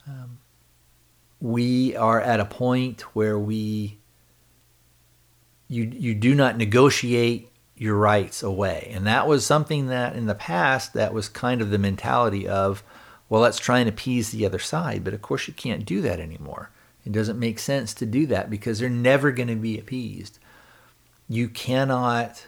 Um, 0.06 0.38
we 1.40 1.94
are 1.96 2.20
at 2.20 2.40
a 2.40 2.44
point 2.44 3.02
where 3.14 3.38
we 3.38 3.98
you 5.68 5.82
you 5.84 6.14
do 6.14 6.34
not 6.34 6.56
negotiate 6.56 7.50
your 7.76 7.96
rights 7.96 8.42
away. 8.42 8.90
And 8.94 9.06
that 9.06 9.26
was 9.26 9.44
something 9.44 9.88
that 9.88 10.16
in 10.16 10.26
the 10.26 10.34
past 10.34 10.94
that 10.94 11.12
was 11.12 11.28
kind 11.28 11.60
of 11.60 11.70
the 11.70 11.78
mentality 11.78 12.48
of, 12.48 12.82
well, 13.28 13.42
let's 13.42 13.58
try 13.58 13.80
and 13.80 13.88
appease 13.88 14.30
the 14.30 14.46
other 14.46 14.58
side. 14.58 15.04
But 15.04 15.14
of 15.14 15.22
course, 15.22 15.48
you 15.48 15.54
can't 15.54 15.84
do 15.84 16.00
that 16.02 16.20
anymore. 16.20 16.70
It 17.04 17.12
doesn't 17.12 17.38
make 17.38 17.58
sense 17.58 17.94
to 17.94 18.06
do 18.06 18.26
that 18.26 18.50
because 18.50 18.78
they're 18.78 18.90
never 18.90 19.30
going 19.30 19.48
to 19.48 19.56
be 19.56 19.78
appeased. 19.78 20.38
You 21.28 21.48
cannot 21.48 22.46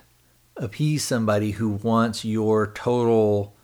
appease 0.56 1.04
somebody 1.04 1.52
who 1.52 1.68
wants 1.68 2.24
your 2.24 2.66
total 2.66 3.54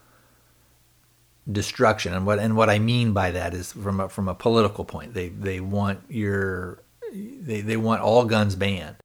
destruction. 1.50 2.14
And 2.14 2.26
what 2.26 2.38
and 2.38 2.56
what 2.56 2.70
I 2.70 2.78
mean 2.78 3.12
by 3.12 3.30
that 3.32 3.54
is 3.54 3.72
from 3.72 4.00
a, 4.00 4.08
from 4.08 4.28
a 4.28 4.34
political 4.34 4.84
point. 4.84 5.14
They 5.14 5.28
they 5.28 5.60
want 5.60 6.00
your 6.08 6.82
they, 7.12 7.60
they 7.60 7.76
want 7.76 8.02
all 8.02 8.24
guns 8.24 8.56
banned. 8.56 8.96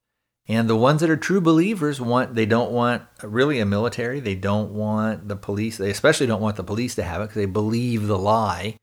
And 0.50 0.68
the 0.68 0.76
ones 0.76 1.02
that 1.02 1.12
are 1.12 1.18
true 1.18 1.42
believers 1.42 2.02
want 2.02 2.34
they 2.34 2.48
don't 2.48 2.72
want 2.72 3.04
really 3.22 3.60
a 3.60 3.66
military. 3.68 4.20
They 4.20 4.34
don't 4.34 4.72
want 4.72 5.28
the 5.28 5.36
police. 5.36 5.78
They 5.78 5.92
especially 5.92 6.26
don't 6.26 6.42
want 6.42 6.56
the 6.56 6.64
police 6.64 6.96
to 6.96 7.04
have 7.04 7.22
it 7.22 7.26
because 7.26 7.36
they 7.36 7.46
believe 7.46 8.08
the 8.08 8.18
lie 8.18 8.78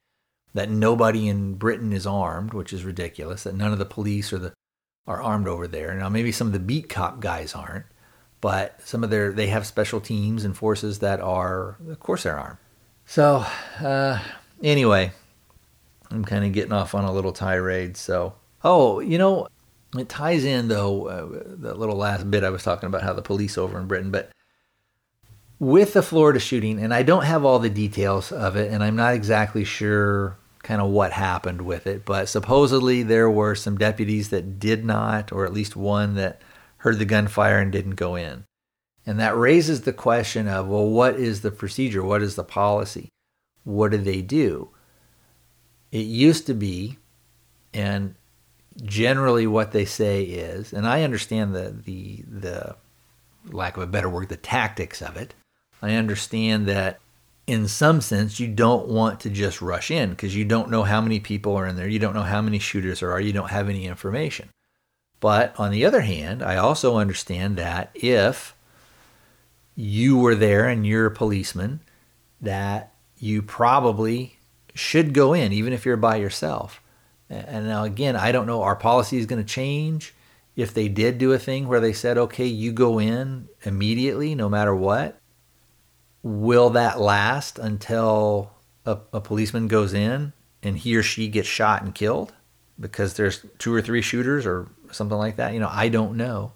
that 0.55 0.71
nobody 0.71 1.27
in 1.27 1.55
Britain 1.55 1.93
is 1.93 2.07
armed, 2.07 2.55
which 2.55 2.73
is 2.73 2.85
ridiculous. 2.85 3.43
That 3.43 3.57
none 3.57 3.73
of 3.73 3.81
the 3.81 3.85
police 3.85 4.33
are 4.33 4.39
the 4.39 4.55
are 5.09 5.21
armed 5.21 5.49
over 5.49 5.67
there. 5.67 5.93
Now 5.95 6.09
maybe 6.09 6.31
some 6.31 6.47
of 6.47 6.53
the 6.53 6.61
beat 6.61 6.89
cop 6.89 7.19
guys 7.19 7.53
aren't, 7.53 7.87
but 8.41 8.81
some 8.87 9.03
of 9.03 9.11
their 9.11 9.33
they 9.33 9.49
have 9.49 9.67
special 9.67 10.01
teams 10.01 10.45
and 10.45 10.57
forces 10.57 11.01
that 11.01 11.21
are, 11.21 11.79
of 11.89 11.99
course, 11.99 12.23
they're 12.23 12.39
armed. 12.39 12.59
So 13.07 13.45
uh, 13.81 14.21
anyway, 14.63 15.11
I'm 16.13 16.25
kind 16.25 16.45
of 16.45 16.53
getting 16.53 16.73
off 16.73 16.95
on 16.95 17.05
a 17.05 17.13
little 17.13 17.33
tirade. 17.33 17.97
So 17.97 18.35
oh, 18.63 19.01
you 19.01 19.19
know, 19.19 19.49
it 19.99 20.09
ties 20.09 20.45
in, 20.45 20.69
though, 20.69 21.07
uh, 21.07 21.45
the 21.57 21.75
little 21.75 21.97
last 21.97 22.31
bit 22.31 22.45
I 22.45 22.51
was 22.51 22.63
talking 22.63 22.87
about 22.87 23.03
how 23.03 23.13
the 23.13 23.23
police 23.23 23.57
over 23.59 23.79
in 23.79 23.87
Britain, 23.87 24.11
but 24.11 24.31
with 25.59 25.95
the 25.95 26.03
Florida 26.03 26.39
shooting, 26.39 26.79
and 26.79 26.93
I 26.93 27.03
don't 27.03 27.25
have 27.25 27.45
all 27.45 27.59
the 27.59 27.71
details 27.71 28.31
of 28.33 28.57
it, 28.57 28.71
and 28.71 28.83
I'm 28.83 28.97
not 28.97 29.15
exactly 29.15 29.65
sure 29.65 30.37
kind 30.63 30.81
of 30.81 30.89
what 30.91 31.13
happened 31.13 31.63
with 31.63 31.87
it, 31.87 32.05
but 32.05 32.29
supposedly 32.29 33.03
there 33.03 33.31
were 33.31 33.55
some 33.55 33.79
deputies 33.79 34.31
that 34.31 34.59
did 34.59 34.85
not, 34.85 35.33
or 35.33 35.47
at 35.47 35.53
least 35.53 35.77
one 35.77 36.17
that 36.17 36.43
heard 36.79 36.99
the 36.99 37.05
gunfire 37.05 37.59
and 37.59 37.71
didn't 37.73 37.95
go 37.95 38.17
in. 38.17 38.45
And 39.07 39.21
that 39.21 39.37
raises 39.37 39.83
the 39.83 39.93
question 39.93 40.49
of, 40.49 40.67
well, 40.67 40.89
what 40.89 41.15
is 41.15 41.41
the 41.41 41.53
procedure? 41.53 42.03
What 42.03 42.23
is 42.23 42.35
the 42.35 42.45
policy? 42.45 43.09
What 43.63 43.93
do 43.93 43.99
they 43.99 44.21
do? 44.21 44.71
It 45.93 46.07
used 46.07 46.47
to 46.47 46.55
be, 46.55 46.99
and 47.73 48.17
generally 48.85 49.47
what 49.47 49.73
they 49.73 49.85
say 49.85 50.23
is, 50.23 50.73
and 50.73 50.87
I 50.87 51.03
understand 51.03 51.55
the 51.55 51.75
the 51.85 52.25
the 52.29 52.77
lack 53.51 53.77
of 53.77 53.83
a 53.83 53.87
better 53.87 54.09
word, 54.09 54.29
the 54.29 54.37
tactics 54.37 55.01
of 55.01 55.17
it. 55.17 55.35
I 55.83 55.95
understand 55.95 56.67
that 56.67 56.99
in 57.47 57.69
some 57.69 58.01
sense 58.01 58.41
you 58.41 58.49
don't 58.49 58.89
want 58.89 59.21
to 59.21 59.31
just 59.31 59.63
rush 59.63 59.91
in 59.91 60.11
because 60.11 60.35
you 60.35 60.45
don't 60.45 60.71
know 60.71 60.83
how 60.83 61.01
many 61.01 61.21
people 61.21 61.55
are 61.57 61.67
in 61.67 61.77
there, 61.77 61.89
you 61.89 61.99
don't 61.99 62.15
know 62.15 62.23
how 62.23 62.43
many 62.43 62.59
shooters 62.59 63.01
there 63.01 63.13
are, 63.13 63.21
you 63.21 63.33
don't 63.33 63.51
have 63.51 63.69
any 63.69 63.87
information. 63.87 64.49
But 65.21 65.59
on 65.59 65.71
the 65.71 65.85
other 65.85 66.03
hand, 66.03 66.43
I 66.43 66.57
also 66.57 66.97
understand 66.97 67.57
that 67.57 67.91
if 67.95 68.55
you 69.75 70.19
were 70.19 70.35
there 70.35 70.67
and 70.67 70.87
you're 70.87 71.07
a 71.07 71.11
policeman, 71.11 71.81
that 72.41 72.93
you 73.19 73.43
probably 73.43 74.39
should 74.75 75.15
go 75.15 75.33
in, 75.33 75.53
even 75.53 75.73
if 75.73 75.87
you're 75.87 75.97
by 75.97 76.17
yourself. 76.17 76.83
And 77.29 77.67
now, 77.67 77.85
again, 77.85 78.15
I 78.15 78.33
don't 78.33 78.47
know, 78.47 78.63
our 78.63 78.77
policy 78.77 79.19
is 79.19 79.27
going 79.27 79.43
to 79.43 79.49
change. 79.49 80.15
If 80.55 80.73
they 80.73 80.89
did 80.89 81.19
do 81.19 81.33
a 81.33 81.39
thing 81.39 81.69
where 81.69 81.81
they 81.81 81.93
said, 81.93 82.17
okay, 82.17 82.47
you 82.47 82.73
go 82.73 82.99
in 82.99 83.49
immediately, 83.65 84.35
no 84.35 84.49
matter 84.49 84.75
what, 84.75 85.21
will 86.23 86.71
that 86.71 87.01
last 87.01 87.59
until 87.59 88.53
a, 88.85 88.99
a 89.13 89.21
policeman 89.21 89.69
goes 89.69 89.93
in 89.93 90.33
and 90.63 90.79
he 90.79 90.97
or 90.97 91.03
she 91.03 91.29
gets 91.29 91.49
shot 91.49 91.83
and 91.83 91.95
killed 91.95 92.33
because 92.79 93.15
there's 93.15 93.45
two 93.59 93.75
or 93.75 93.83
three 93.83 94.03
shooters 94.03 94.47
or 94.47 94.69
something 94.93 95.19
like 95.19 95.37
that? 95.37 95.53
You 95.53 95.61
know, 95.61 95.71
I 95.71 95.89
don't 95.89 96.17
know. 96.17 96.53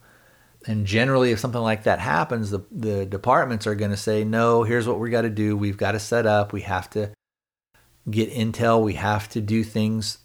And 0.66 0.86
generally, 0.86 1.32
if 1.32 1.40
something 1.40 1.60
like 1.60 1.84
that 1.84 1.98
happens, 1.98 2.50
the, 2.50 2.62
the 2.70 3.06
departments 3.06 3.66
are 3.66 3.74
going 3.74 3.90
to 3.90 3.96
say, 3.96 4.24
no, 4.24 4.62
here's 4.62 4.86
what 4.86 5.00
we 5.00 5.10
got 5.10 5.22
to 5.22 5.30
do. 5.30 5.56
We've 5.56 5.76
got 5.76 5.92
to 5.92 5.98
set 5.98 6.26
up. 6.26 6.52
We 6.52 6.60
have 6.62 6.88
to 6.90 7.12
get 8.10 8.32
intel. 8.32 8.82
We 8.82 8.94
have 8.94 9.28
to 9.30 9.40
do 9.40 9.64
things 9.64 10.18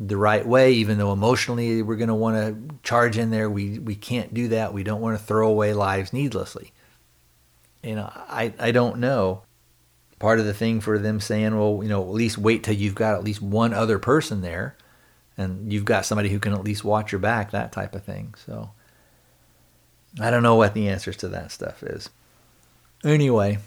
the 0.00 0.16
right 0.16 0.46
way, 0.46 0.72
even 0.74 0.98
though 0.98 1.12
emotionally 1.12 1.82
we're 1.82 1.96
going 1.96 2.08
to 2.08 2.14
want 2.14 2.36
to 2.36 2.76
charge 2.82 3.18
in 3.18 3.30
there. 3.30 3.50
We, 3.50 3.78
we 3.78 3.94
can't 3.94 4.32
do 4.32 4.48
that. 4.48 4.72
We 4.72 4.84
don't 4.84 5.00
want 5.00 5.18
to 5.18 5.24
throw 5.24 5.48
away 5.48 5.72
lives 5.72 6.12
needlessly. 6.12 6.72
You 7.82 7.96
know, 7.96 8.10
I, 8.14 8.52
I 8.58 8.70
don't 8.70 8.98
know. 8.98 9.42
Part 10.18 10.40
of 10.40 10.46
the 10.46 10.54
thing 10.54 10.80
for 10.80 10.98
them 10.98 11.20
saying, 11.20 11.56
well, 11.56 11.80
you 11.82 11.88
know, 11.88 12.02
at 12.02 12.10
least 12.10 12.38
wait 12.38 12.64
till 12.64 12.74
you've 12.74 12.94
got 12.94 13.14
at 13.14 13.24
least 13.24 13.40
one 13.40 13.72
other 13.72 13.98
person 13.98 14.40
there 14.40 14.76
and 15.36 15.72
you've 15.72 15.84
got 15.84 16.04
somebody 16.04 16.28
who 16.28 16.40
can 16.40 16.52
at 16.52 16.64
least 16.64 16.84
watch 16.84 17.12
your 17.12 17.20
back, 17.20 17.52
that 17.52 17.70
type 17.70 17.94
of 17.94 18.02
thing. 18.02 18.34
So 18.44 18.70
I 20.20 20.30
don't 20.30 20.42
know 20.42 20.56
what 20.56 20.74
the 20.74 20.88
answers 20.88 21.16
to 21.18 21.28
that 21.28 21.52
stuff 21.52 21.84
is. 21.84 22.10
Anyway, 23.04 23.58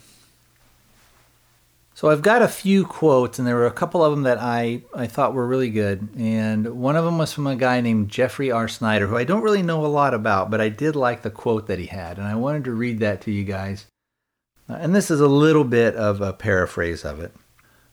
so 2.02 2.10
I've 2.10 2.24
got 2.24 2.42
a 2.42 2.48
few 2.48 2.84
quotes, 2.84 3.38
and 3.38 3.48
there 3.48 3.58
were 3.58 3.68
a 3.68 3.72
couple 3.72 4.04
of 4.04 4.10
them 4.10 4.24
that 4.24 4.40
I, 4.40 4.82
I 4.92 5.06
thought 5.06 5.36
were 5.36 5.46
really 5.46 5.70
good. 5.70 6.10
And 6.18 6.82
one 6.82 6.96
of 6.96 7.06
them 7.06 7.20
was 7.20 7.32
from 7.32 7.46
a 7.46 7.56
guy 7.56 7.80
named 7.80 8.10
Jeffrey 8.10 8.50
R. 8.52 8.68
Snyder, 8.68 9.06
who 9.06 9.18
I 9.18 9.24
don't 9.24 9.44
really 9.44 9.62
know 9.62 9.86
a 9.86 9.88
lot 9.88 10.16
about, 10.16 10.50
but 10.50 10.60
I 10.60 10.70
did 10.70 10.96
like 10.96 11.22
the 11.22 11.30
quote 11.30 11.68
that 11.68 11.78
he 11.78 11.86
had, 11.86 12.18
and 12.18 12.26
I 12.26 12.34
wanted 12.34 12.64
to 12.64 12.72
read 12.72 12.98
that 13.02 13.22
to 13.22 13.32
you 13.32 13.44
guys. 13.44 13.86
Uh, 14.68 14.78
and 14.80 14.96
this 14.96 15.12
is 15.12 15.20
a 15.20 15.28
little 15.28 15.64
bit 15.64 15.96
of 15.96 16.22
a 16.22 16.34
paraphrase 16.34 17.06
of 17.06 17.20
it. 17.20 17.36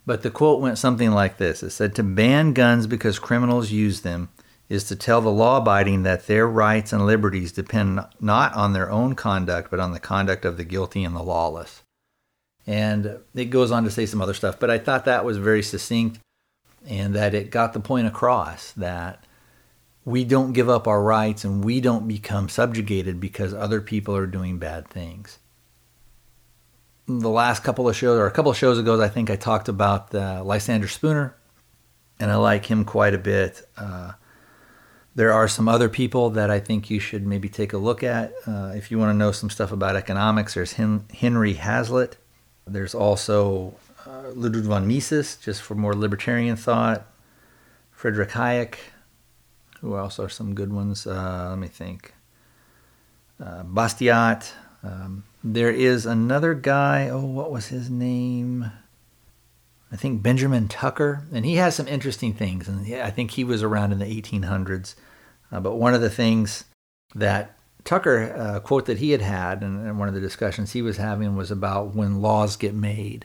But 0.07 0.23
the 0.23 0.31
quote 0.31 0.63
went 0.63 0.79
something 0.79 1.11
like 1.11 1.37
this 1.37 1.63
It 1.63 1.69
said, 1.69 1.95
To 1.97 2.03
ban 2.03 2.55
guns 2.55 2.87
because 2.87 3.19
criminals 3.19 3.73
use 3.73 4.01
them 4.01 4.31
is 4.71 4.85
to 4.85 4.97
tell 4.97 5.21
the 5.21 5.29
law 5.29 5.59
abiding 5.59 6.05
that 6.05 6.27
their 6.27 6.49
rights 6.49 6.95
and 6.95 7.05
liberties 7.05 7.53
depend 7.53 8.01
not 8.21 8.55
on 8.55 8.73
their 8.73 8.91
own 8.91 9.17
conduct, 9.17 9.71
but 9.71 9.81
on 9.81 9.93
the 9.93 10.01
conduct 10.01 10.47
of 10.47 10.57
the 10.57 10.65
guilty 10.65 11.05
and 11.05 11.15
the 11.15 11.23
lawless. 11.23 11.83
And 12.69 13.19
it 13.35 13.47
goes 13.47 13.71
on 13.71 13.85
to 13.85 13.91
say 13.91 14.05
some 14.05 14.21
other 14.21 14.35
stuff, 14.35 14.61
but 14.61 14.71
I 14.71 14.77
thought 14.77 15.07
that 15.07 15.25
was 15.25 15.39
very 15.39 15.63
succinct 15.63 16.21
and 16.87 17.15
that 17.15 17.35
it 17.35 17.51
got 17.51 17.73
the 17.73 17.81
point 17.81 18.07
across 18.07 18.73
that 18.73 19.25
we 20.05 20.23
don't 20.23 20.53
give 20.53 20.69
up 20.69 20.87
our 20.87 21.03
rights 21.03 21.45
and 21.45 21.65
we 21.65 21.81
don't 21.81 22.07
become 22.07 22.51
subjugated 22.51 23.21
because 23.21 23.55
other 23.55 23.81
people 23.81 24.15
are 24.15 24.27
doing 24.27 24.59
bad 24.59 24.87
things. 24.87 25.39
The 27.07 27.31
last 27.31 27.65
couple 27.65 27.89
of 27.89 27.97
shows, 27.97 28.19
or 28.19 28.27
a 28.27 28.31
couple 28.31 28.51
of 28.51 28.59
shows 28.59 28.79
ago, 28.79 29.01
I 29.01 29.09
think 29.09 29.31
I 29.31 29.37
talked 29.37 29.71
about 29.71 30.15
uh, 30.15 30.45
Lysander 30.45 30.89
Spooner, 30.89 31.35
and 32.21 32.31
I 32.31 32.37
like 32.37 32.67
him 32.67 32.85
quite 32.85 33.15
a 33.15 33.19
bit. 33.19 33.63
Uh, 33.79 34.13
there 35.15 35.33
are 35.33 35.49
some 35.49 35.69
other 35.69 35.89
people 35.89 36.29
that 36.31 36.51
I 36.51 36.61
think 36.61 36.91
you 36.91 37.01
should 37.01 37.27
maybe 37.27 37.49
take 37.49 37.73
a 37.73 37.79
look 37.79 38.03
at. 38.03 38.35
Uh, 38.47 38.73
if 38.77 38.91
you 38.91 38.99
want 38.99 39.09
to 39.09 39.17
know 39.17 39.33
some 39.33 39.49
stuff 39.49 39.73
about 39.73 39.97
economics, 39.97 40.53
there's 40.53 40.75
Henry 40.75 41.55
Hazlitt. 41.55 42.19
There's 42.73 42.95
also 42.95 43.75
uh, 44.07 44.31
Ludwig 44.35 44.65
von 44.65 44.87
Mises, 44.87 45.37
just 45.37 45.63
for 45.63 45.75
more 45.75 45.95
libertarian 45.95 46.57
thought. 46.57 47.07
Friedrich 47.91 48.31
Hayek. 48.31 48.77
Who 49.81 49.97
else 49.97 50.19
are 50.19 50.29
some 50.29 50.55
good 50.55 50.73
ones? 50.73 51.07
Uh, 51.07 51.49
let 51.51 51.59
me 51.59 51.69
think. 51.69 52.15
Uh, 53.41 53.63
Bastiat. 53.65 54.53
Um, 54.83 55.25
there 55.43 55.71
is 55.71 56.07
another 56.07 56.55
guy. 56.55 57.09
Oh, 57.09 57.25
what 57.25 57.51
was 57.51 57.67
his 57.67 57.91
name? 57.91 58.71
I 59.91 59.97
think 59.97 60.23
Benjamin 60.23 60.69
Tucker, 60.69 61.25
and 61.33 61.45
he 61.45 61.57
has 61.57 61.75
some 61.75 61.89
interesting 61.89 62.35
things. 62.35 62.69
And 62.69 62.95
I 62.95 63.11
think 63.11 63.33
he 63.33 63.45
was 63.45 63.63
around 63.63 63.93
in 63.93 63.99
the 63.99 64.05
1800s. 64.05 64.95
Uh, 65.51 65.61
but 65.61 65.77
one 65.77 65.95
of 65.95 66.01
the 66.01 66.11
things 66.11 66.65
that 67.15 67.58
Tucker 67.89 68.35
uh, 68.37 68.61
quote 68.61 68.85
that 68.85 68.99
he 68.99 69.13
had 69.13 69.23
had, 69.23 69.63
and 69.63 69.99
one 69.99 70.09
of 70.09 70.15
the 70.15 70.21
discussions 70.21 70.73
he 70.73 70.83
was 70.83 70.99
having 70.99 71.37
was 71.37 71.51
about 71.51 71.95
when 71.95 72.21
laws 72.21 72.55
get 72.55 72.75
made, 72.75 73.25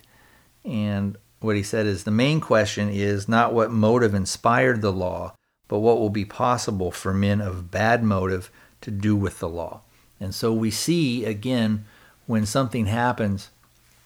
and 0.64 1.18
what 1.42 1.58
he 1.58 1.64
said 1.64 1.86
is 1.86 2.06
the 2.06 2.12
main 2.12 2.40
question 2.40 2.88
is 2.88 3.28
not 3.28 3.54
what 3.54 3.72
motive 3.72 4.14
inspired 4.14 4.82
the 4.82 4.94
law, 4.94 5.36
but 5.68 5.80
what 5.80 6.00
will 6.00 6.10
be 6.10 6.24
possible 6.24 6.92
for 6.92 7.14
men 7.14 7.42
of 7.42 7.72
bad 7.72 8.06
motive 8.06 8.50
to 8.80 8.90
do 8.90 9.18
with 9.18 9.40
the 9.40 9.50
law. 9.50 9.82
And 10.18 10.34
so 10.34 10.54
we 10.54 10.72
see 10.72 11.26
again 11.26 11.84
when 12.26 12.46
something 12.46 12.86
happens, 12.86 13.50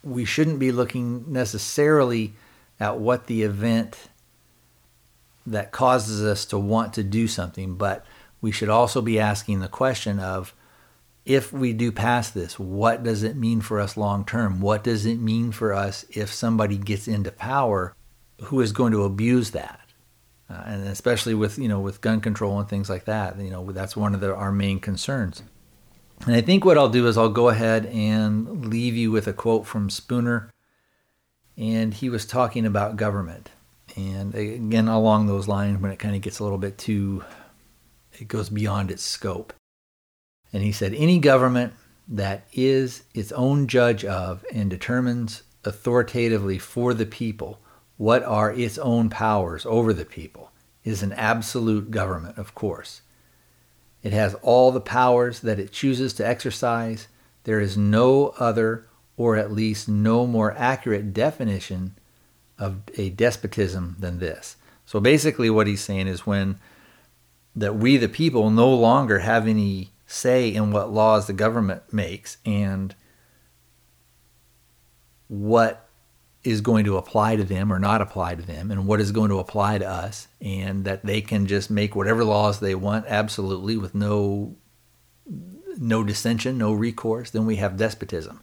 we 0.03 0.25
shouldn't 0.25 0.57
be 0.57 0.71
looking 0.71 1.31
necessarily 1.31 2.33
at 2.79 2.97
what 2.97 3.27
the 3.27 3.43
event 3.43 4.09
that 5.45 5.71
causes 5.71 6.23
us 6.23 6.45
to 6.45 6.57
want 6.57 6.93
to 6.95 7.03
do 7.03 7.27
something, 7.27 7.75
but 7.75 8.03
we 8.41 8.51
should 8.51 8.69
also 8.69 9.01
be 9.01 9.19
asking 9.19 9.59
the 9.59 9.67
question 9.67 10.19
of 10.19 10.53
if 11.27 11.51
we 11.51 11.73
do 11.73 11.91
pass 11.91 12.29
this, 12.29 12.57
what 12.57 13.03
does 13.03 13.21
it 13.21 13.35
mean 13.35 13.59
for 13.59 13.81
us 13.81 13.97
long 13.97 14.23
term? 14.23 14.61
What 14.61 14.83
does 14.83 15.05
it 15.05 15.19
mean 15.19 15.51
for 15.51 15.73
us 15.73 16.05
if 16.09 16.31
somebody 16.31 16.77
gets 16.77 17.07
into 17.07 17.31
power 17.31 17.93
who 18.43 18.61
is 18.61 18.71
going 18.71 18.93
to 18.93 19.03
abuse 19.03 19.51
that? 19.51 19.81
Uh, 20.49 20.63
and 20.65 20.87
especially 20.87 21.33
with 21.33 21.59
you 21.59 21.67
know 21.67 21.81
with 21.81 21.99
gun 21.99 22.21
control 22.21 22.57
and 22.57 22.69
things 22.69 22.89
like 22.89 23.03
that, 23.03 23.37
you 23.37 23.49
know 23.49 23.69
that's 23.73 23.97
one 23.97 24.13
of 24.13 24.21
the, 24.21 24.33
our 24.33 24.53
main 24.53 24.79
concerns. 24.79 25.43
And 26.25 26.33
I 26.33 26.39
think 26.39 26.63
what 26.63 26.77
I'll 26.77 26.89
do 26.89 27.07
is 27.07 27.17
I'll 27.17 27.29
go 27.29 27.49
ahead 27.49 27.85
and 27.87 28.67
leave 28.67 28.95
you 28.95 29.11
with 29.11 29.27
a 29.27 29.33
quote 29.33 29.67
from 29.67 29.89
Spooner, 29.89 30.49
and 31.57 31.93
he 31.93 32.07
was 32.07 32.25
talking 32.25 32.65
about 32.65 32.95
government, 32.95 33.51
and 33.97 34.33
again 34.33 34.87
along 34.87 35.27
those 35.27 35.49
lines 35.49 35.81
when 35.81 35.91
it 35.91 35.99
kind 35.99 36.15
of 36.15 36.21
gets 36.21 36.39
a 36.39 36.43
little 36.43 36.57
bit 36.57 36.77
too 36.77 37.25
it 38.19 38.27
goes 38.27 38.49
beyond 38.49 38.91
its 38.91 39.03
scope. 39.03 39.53
And 40.53 40.63
he 40.63 40.71
said, 40.71 40.93
any 40.93 41.19
government 41.19 41.73
that 42.07 42.47
is 42.53 43.03
its 43.13 43.31
own 43.33 43.67
judge 43.67 44.05
of 44.05 44.45
and 44.53 44.69
determines 44.69 45.43
authoritatively 45.65 46.57
for 46.57 46.93
the 46.93 47.05
people 47.05 47.59
what 47.97 48.23
are 48.23 48.53
its 48.53 48.77
own 48.77 49.09
powers 49.09 49.65
over 49.65 49.91
the 49.91 50.05
people 50.05 50.51
is 50.83 51.03
an 51.03 51.11
absolute 51.13 51.91
government, 51.91 52.37
of 52.37 52.55
course. 52.55 53.01
It 54.03 54.13
has 54.13 54.35
all 54.35 54.71
the 54.71 54.79
powers 54.79 55.41
that 55.41 55.59
it 55.59 55.71
chooses 55.71 56.13
to 56.13 56.25
exercise. 56.25 57.07
There 57.43 57.59
is 57.59 57.75
no 57.75 58.27
other, 58.39 58.87
or 59.17 59.35
at 59.35 59.51
least 59.51 59.89
no 59.89 60.25
more 60.25 60.53
accurate 60.57 61.13
definition 61.13 61.97
of 62.57 62.81
a 62.95 63.09
despotism 63.09 63.97
than 63.99 64.19
this. 64.19 64.55
So 64.85 64.99
basically, 64.99 65.49
what 65.49 65.67
he's 65.67 65.83
saying 65.83 66.07
is 66.07 66.25
when 66.25 66.59
that 67.57 67.75
we, 67.75 67.97
the 67.97 68.07
people, 68.07 68.51
no 68.51 68.69
longer 68.73 69.19
have 69.19 69.47
any 69.47 69.91
say 70.05 70.53
in 70.53 70.71
what 70.71 70.91
laws 70.91 71.27
the 71.27 71.33
government 71.33 71.81
makes 71.91 72.37
and 72.45 72.95
what 75.27 75.89
is 76.43 76.61
going 76.61 76.85
to 76.85 76.95
apply 76.95 77.35
to 77.35 77.43
them 77.43 77.73
or 77.73 77.79
not 77.79 77.99
apply 77.99 78.35
to 78.35 78.43
them 78.43 78.71
and 78.71 78.87
what 78.87 79.01
is 79.01 79.11
going 79.11 79.29
to 79.29 79.39
apply 79.39 79.77
to 79.77 79.85
us 79.85 80.27
and 80.39 80.85
that 80.85 81.03
they 81.03 81.19
can 81.19 81.45
just 81.47 81.69
make 81.69 81.95
whatever 81.95 82.23
laws 82.23 82.59
they 82.59 82.75
want 82.75 83.05
absolutely 83.07 83.75
with 83.75 83.93
no 83.93 84.55
no 85.79 86.03
dissension 86.03 86.57
no 86.57 86.71
recourse 86.71 87.31
then 87.31 87.45
we 87.45 87.57
have 87.57 87.75
despotism. 87.75 88.39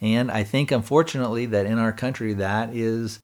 And 0.00 0.30
i 0.30 0.44
think 0.44 0.70
unfortunately 0.70 1.46
that 1.46 1.66
in 1.66 1.78
our 1.78 1.92
country 1.92 2.34
that 2.34 2.76
is 2.76 3.18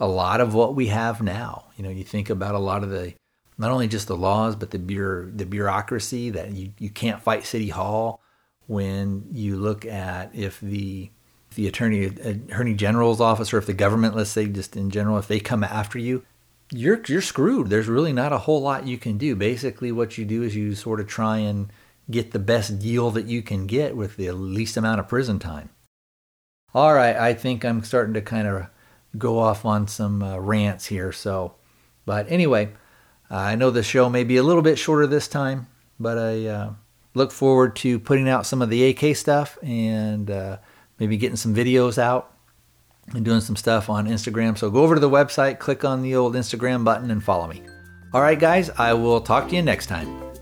a 0.00 0.06
lot 0.06 0.40
of 0.40 0.54
what 0.54 0.74
we 0.74 0.86
have 0.86 1.20
now. 1.20 1.66
You 1.76 1.84
know 1.84 1.90
you 1.90 2.04
think 2.04 2.30
about 2.30 2.54
a 2.54 2.58
lot 2.58 2.82
of 2.82 2.90
the 2.90 3.14
not 3.56 3.70
only 3.70 3.88
just 3.88 4.08
the 4.08 4.16
laws, 4.16 4.56
but 4.56 4.70
the 4.70 4.78
bureau, 4.78 5.30
the 5.30 5.46
bureaucracy 5.46 6.30
that 6.30 6.52
you, 6.52 6.72
you 6.78 6.90
can't 6.90 7.22
fight 7.22 7.46
City 7.46 7.68
Hall 7.68 8.20
when 8.66 9.26
you 9.30 9.56
look 9.56 9.84
at 9.84 10.34
if 10.34 10.60
the 10.60 11.10
the 11.54 11.68
attorney 11.68 12.06
attorney 12.06 12.74
general's 12.74 13.20
office 13.20 13.52
or 13.52 13.58
if 13.58 13.66
the 13.66 13.74
government, 13.74 14.16
let's 14.16 14.30
say 14.30 14.46
just 14.46 14.76
in 14.76 14.90
general, 14.90 15.18
if 15.18 15.28
they 15.28 15.38
come 15.38 15.62
after 15.62 15.98
you, 15.98 16.24
you're 16.72 17.00
you're 17.06 17.22
screwed. 17.22 17.68
There's 17.68 17.86
really 17.86 18.12
not 18.12 18.32
a 18.32 18.38
whole 18.38 18.60
lot 18.60 18.86
you 18.86 18.98
can 18.98 19.18
do. 19.18 19.36
Basically, 19.36 19.92
what 19.92 20.18
you 20.18 20.24
do 20.24 20.42
is 20.42 20.56
you 20.56 20.74
sort 20.74 20.98
of 21.00 21.06
try 21.06 21.38
and 21.38 21.72
get 22.10 22.32
the 22.32 22.38
best 22.38 22.80
deal 22.80 23.10
that 23.12 23.26
you 23.26 23.40
can 23.40 23.66
get 23.66 23.96
with 23.96 24.16
the 24.16 24.32
least 24.32 24.76
amount 24.76 25.00
of 25.00 25.08
prison 25.08 25.38
time. 25.38 25.70
All 26.74 26.92
right, 26.92 27.16
I 27.16 27.34
think 27.34 27.64
I'm 27.64 27.84
starting 27.84 28.14
to 28.14 28.20
kind 28.20 28.48
of 28.48 28.66
go 29.16 29.38
off 29.38 29.64
on 29.64 29.86
some 29.86 30.22
uh, 30.24 30.38
rants 30.38 30.86
here. 30.86 31.12
So, 31.12 31.54
but 32.04 32.28
anyway. 32.28 32.72
Uh, 33.30 33.36
I 33.36 33.54
know 33.54 33.70
the 33.70 33.82
show 33.82 34.08
may 34.08 34.24
be 34.24 34.36
a 34.36 34.42
little 34.42 34.62
bit 34.62 34.78
shorter 34.78 35.06
this 35.06 35.28
time, 35.28 35.66
but 35.98 36.18
I 36.18 36.46
uh, 36.46 36.72
look 37.14 37.32
forward 37.32 37.76
to 37.76 37.98
putting 37.98 38.28
out 38.28 38.46
some 38.46 38.62
of 38.62 38.70
the 38.70 38.90
AK 38.90 39.16
stuff 39.16 39.58
and 39.62 40.30
uh, 40.30 40.58
maybe 40.98 41.16
getting 41.16 41.36
some 41.36 41.54
videos 41.54 41.98
out 41.98 42.32
and 43.12 43.24
doing 43.24 43.40
some 43.40 43.56
stuff 43.56 43.90
on 43.90 44.06
Instagram. 44.06 44.56
So 44.56 44.70
go 44.70 44.82
over 44.82 44.94
to 44.94 45.00
the 45.00 45.10
website, 45.10 45.58
click 45.58 45.84
on 45.84 46.02
the 46.02 46.16
old 46.16 46.34
Instagram 46.34 46.84
button, 46.84 47.10
and 47.10 47.22
follow 47.22 47.46
me. 47.46 47.62
All 48.12 48.22
right, 48.22 48.38
guys, 48.38 48.70
I 48.70 48.94
will 48.94 49.20
talk 49.20 49.48
to 49.48 49.56
you 49.56 49.62
next 49.62 49.86
time. 49.86 50.33